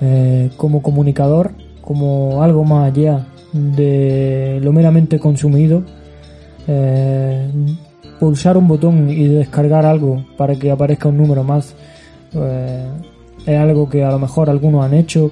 eh, 0.00 0.50
como 0.56 0.82
comunicador, 0.82 1.52
como 1.80 2.42
algo 2.42 2.64
más 2.64 2.92
allá 2.92 3.26
de 3.52 4.60
lo 4.62 4.72
meramente 4.72 5.18
consumido. 5.18 5.82
Eh, 6.68 7.50
pulsar 8.18 8.56
un 8.56 8.66
botón 8.66 9.10
y 9.10 9.28
descargar 9.28 9.84
algo 9.84 10.24
para 10.36 10.54
que 10.56 10.70
aparezca 10.70 11.08
un 11.08 11.18
número 11.18 11.44
más 11.44 11.74
eh, 12.32 12.88
es 13.46 13.58
algo 13.58 13.88
que 13.88 14.04
a 14.04 14.10
lo 14.10 14.18
mejor 14.18 14.50
algunos 14.50 14.84
han 14.84 14.94
hecho, 14.94 15.30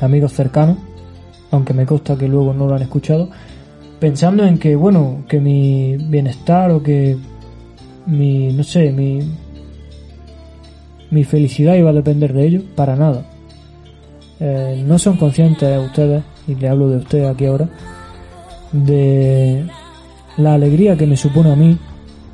amigos 0.00 0.32
cercanos, 0.32 0.78
aunque 1.50 1.74
me 1.74 1.84
consta 1.84 2.16
que 2.16 2.26
luego 2.26 2.54
no 2.54 2.66
lo 2.66 2.74
han 2.74 2.82
escuchado, 2.82 3.28
pensando 4.00 4.44
en 4.44 4.58
que, 4.58 4.74
bueno, 4.74 5.24
que 5.28 5.38
mi 5.38 5.96
bienestar 5.96 6.70
o 6.70 6.82
que 6.82 7.16
mi, 8.06 8.52
no 8.52 8.64
sé, 8.64 8.90
mi, 8.90 9.20
mi 11.12 11.24
felicidad 11.24 11.74
iba 11.74 11.90
a 11.90 11.92
depender 11.92 12.32
de 12.32 12.46
ello, 12.46 12.62
para 12.74 12.96
nada. 12.96 13.22
Eh, 14.40 14.82
no 14.86 14.98
son 14.98 15.18
conscientes 15.18 15.78
ustedes, 15.78 16.24
y 16.48 16.54
le 16.54 16.68
hablo 16.68 16.88
de 16.88 16.96
usted 16.96 17.26
aquí 17.26 17.44
ahora, 17.44 17.68
de 18.72 19.66
la 20.38 20.54
alegría 20.54 20.96
que 20.96 21.06
me 21.06 21.18
supone 21.18 21.52
a 21.52 21.54
mí, 21.54 21.76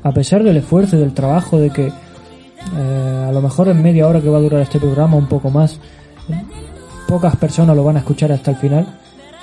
a 0.01 0.13
pesar 0.13 0.43
del 0.43 0.57
esfuerzo 0.57 0.95
y 0.95 0.99
del 0.99 1.13
trabajo 1.13 1.59
de 1.59 1.69
que 1.71 1.87
eh, 1.87 3.25
a 3.27 3.31
lo 3.33 3.41
mejor 3.41 3.67
en 3.67 3.83
media 3.83 4.07
hora 4.07 4.21
que 4.21 4.29
va 4.29 4.37
a 4.37 4.41
durar 4.41 4.61
este 4.61 4.79
programa, 4.79 5.17
un 5.17 5.27
poco 5.27 5.49
más, 5.49 5.77
pocas 7.05 7.35
personas 7.35 7.75
lo 7.75 7.83
van 7.83 7.97
a 7.97 7.99
escuchar 7.99 8.31
hasta 8.31 8.51
el 8.51 8.57
final, 8.57 8.87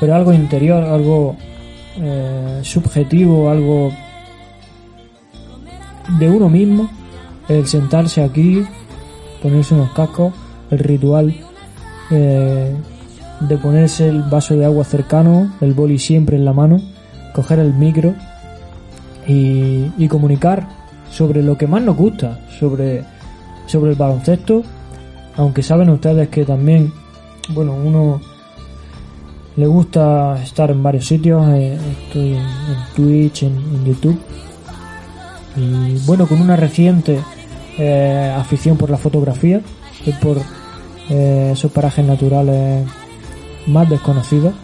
pero 0.00 0.14
algo 0.14 0.32
interior, 0.32 0.82
algo 0.82 1.36
eh, 1.98 2.60
subjetivo, 2.62 3.50
algo 3.50 3.92
de 6.18 6.30
uno 6.30 6.48
mismo, 6.48 6.88
el 7.48 7.66
sentarse 7.66 8.22
aquí, 8.22 8.64
ponerse 9.42 9.74
unos 9.74 9.90
cascos, 9.92 10.32
el 10.70 10.78
ritual 10.78 11.34
eh, 12.10 12.74
de 13.40 13.58
ponerse 13.58 14.08
el 14.08 14.22
vaso 14.22 14.56
de 14.56 14.64
agua 14.64 14.84
cercano, 14.84 15.52
el 15.60 15.74
boli 15.74 15.98
siempre 15.98 16.36
en 16.36 16.44
la 16.44 16.52
mano, 16.52 16.80
coger 17.34 17.58
el 17.58 17.74
micro 17.74 18.14
y, 19.26 20.08
comunicar 20.08 20.68
sobre 21.10 21.42
lo 21.42 21.58
que 21.58 21.66
más 21.66 21.82
nos 21.82 21.96
gusta, 21.96 22.38
sobre, 22.58 23.04
sobre 23.66 23.90
el 23.90 23.96
baloncesto, 23.96 24.62
aunque 25.36 25.62
saben 25.62 25.90
ustedes 25.90 26.28
que 26.28 26.44
también, 26.44 26.92
bueno, 27.50 27.74
uno 27.74 28.20
le 29.56 29.66
gusta 29.66 30.40
estar 30.42 30.70
en 30.70 30.82
varios 30.82 31.06
sitios, 31.06 31.46
eh, 31.48 31.78
estoy 32.06 32.34
en, 32.34 32.38
en 32.38 32.94
Twitch, 32.94 33.42
en 33.42 33.84
YouTube, 33.84 34.18
y 35.56 35.98
bueno, 36.06 36.26
con 36.26 36.40
una 36.40 36.56
reciente 36.56 37.18
eh, 37.78 38.34
afición 38.36 38.76
por 38.76 38.90
la 38.90 38.96
fotografía 38.96 39.60
y 40.04 40.12
por 40.12 40.38
eh, 41.10 41.50
esos 41.52 41.70
parajes 41.72 42.04
naturales 42.04 42.86
más 43.66 43.88
desconocidos. 43.88 44.54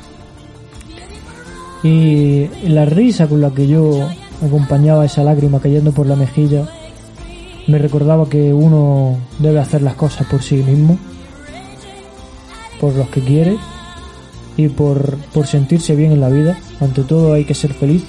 Y 1.83 2.49
la 2.65 2.85
risa 2.85 3.27
con 3.27 3.41
la 3.41 3.51
que 3.51 3.67
yo 3.67 4.09
acompañaba 4.45 5.05
esa 5.05 5.25
lágrima 5.25 5.61
cayendo 5.61 5.93
por 5.93 6.07
la 6.07 6.17
mejilla 6.17 6.67
me 7.67 7.79
recordaba 7.79 8.29
que 8.29 8.53
uno 8.53 9.17
debe 9.39 9.61
hacer 9.61 9.83
las 9.83 9.95
cosas 9.95 10.27
por 10.27 10.43
sí 10.43 10.57
mismo, 10.57 10.99
por 12.81 12.95
los 12.95 13.09
que 13.09 13.21
quiere 13.21 13.57
y 14.57 14.69
por, 14.69 15.17
por 15.33 15.47
sentirse 15.47 15.95
bien 15.95 16.13
en 16.13 16.21
la 16.21 16.29
vida. 16.29 16.59
Ante 16.81 17.03
todo 17.03 17.35
hay 17.35 17.45
que 17.45 17.55
ser 17.55 17.73
feliz, 17.75 18.05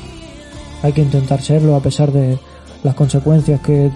hay 0.82 0.94
que 0.94 1.02
intentar 1.02 1.42
serlo 1.42 1.76
a 1.76 1.82
pesar 1.82 2.12
de 2.12 2.40
las 2.84 2.96
consecuencias 2.96 3.62
que 3.62 3.92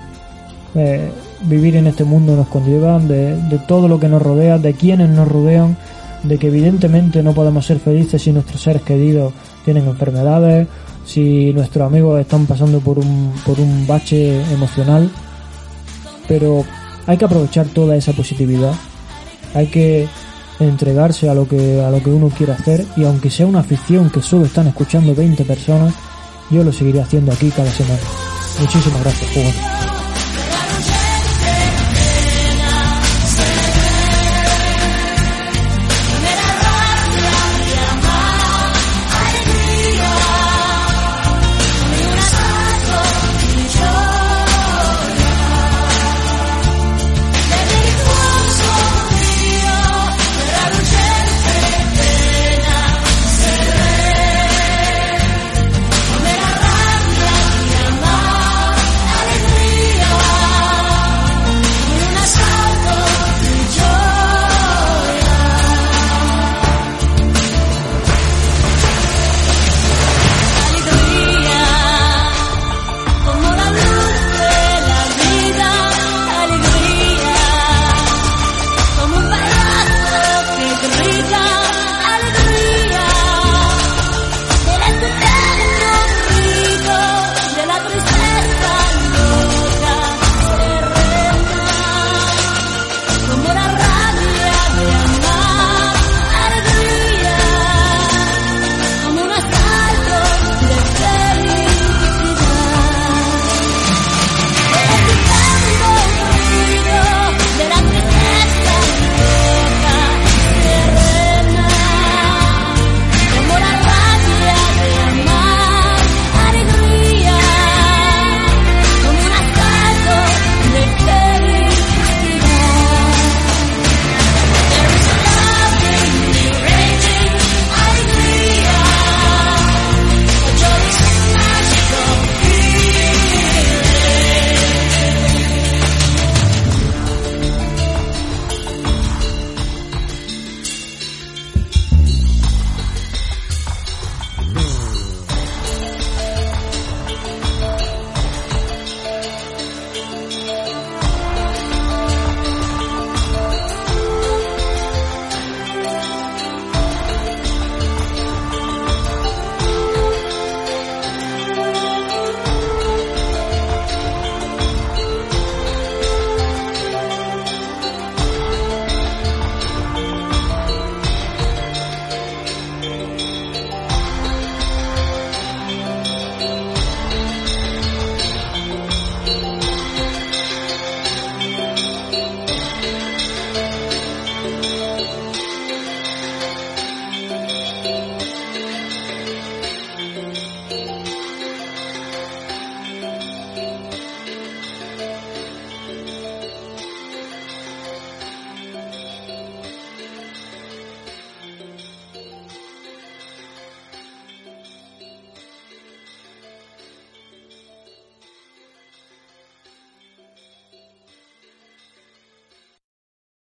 eh, 0.77 1.11
vivir 1.41 1.75
en 1.75 1.87
este 1.87 2.03
mundo 2.03 2.35
nos 2.35 2.47
conllevan, 2.47 3.07
de, 3.07 3.59
todo 3.67 3.87
lo 3.87 3.99
que 3.99 4.07
nos 4.07 4.21
rodea, 4.21 4.57
de 4.57 4.73
quienes 4.73 5.09
nos 5.09 5.27
rodean, 5.27 5.77
de 6.23 6.37
que 6.37 6.47
evidentemente 6.47 7.23
no 7.23 7.33
podemos 7.33 7.65
ser 7.65 7.79
felices 7.79 8.21
si 8.21 8.31
nuestros 8.31 8.61
seres 8.61 8.81
queridos 8.81 9.33
tienen 9.65 9.87
enfermedades, 9.87 10.67
si 11.05 11.53
nuestros 11.53 11.87
amigos 11.87 12.19
están 12.19 12.45
pasando 12.45 12.79
por 12.79 12.99
un, 12.99 13.31
por 13.45 13.59
un 13.59 13.85
bache 13.87 14.41
emocional, 14.51 15.09
pero 16.27 16.65
hay 17.05 17.17
que 17.17 17.25
aprovechar 17.25 17.67
toda 17.67 17.95
esa 17.95 18.13
positividad, 18.13 18.73
hay 19.53 19.67
que 19.67 20.07
entregarse 20.59 21.29
a 21.29 21.33
lo 21.33 21.47
que, 21.47 21.81
a 21.81 21.89
lo 21.89 22.01
que 22.01 22.09
uno 22.09 22.29
quiere 22.29 22.53
hacer 22.53 22.85
y 22.95 23.03
aunque 23.03 23.29
sea 23.29 23.45
una 23.45 23.59
afición 23.59 24.09
que 24.09 24.21
solo 24.21 24.45
están 24.45 24.67
escuchando 24.67 25.13
20 25.13 25.45
personas, 25.45 25.93
yo 26.49 26.63
lo 26.63 26.71
seguiré 26.71 27.01
haciendo 27.01 27.31
aquí 27.31 27.49
cada 27.49 27.71
semana. 27.71 27.99
Muchísimas 28.59 29.01
gracias, 29.03 29.31
Juan. 29.33 29.96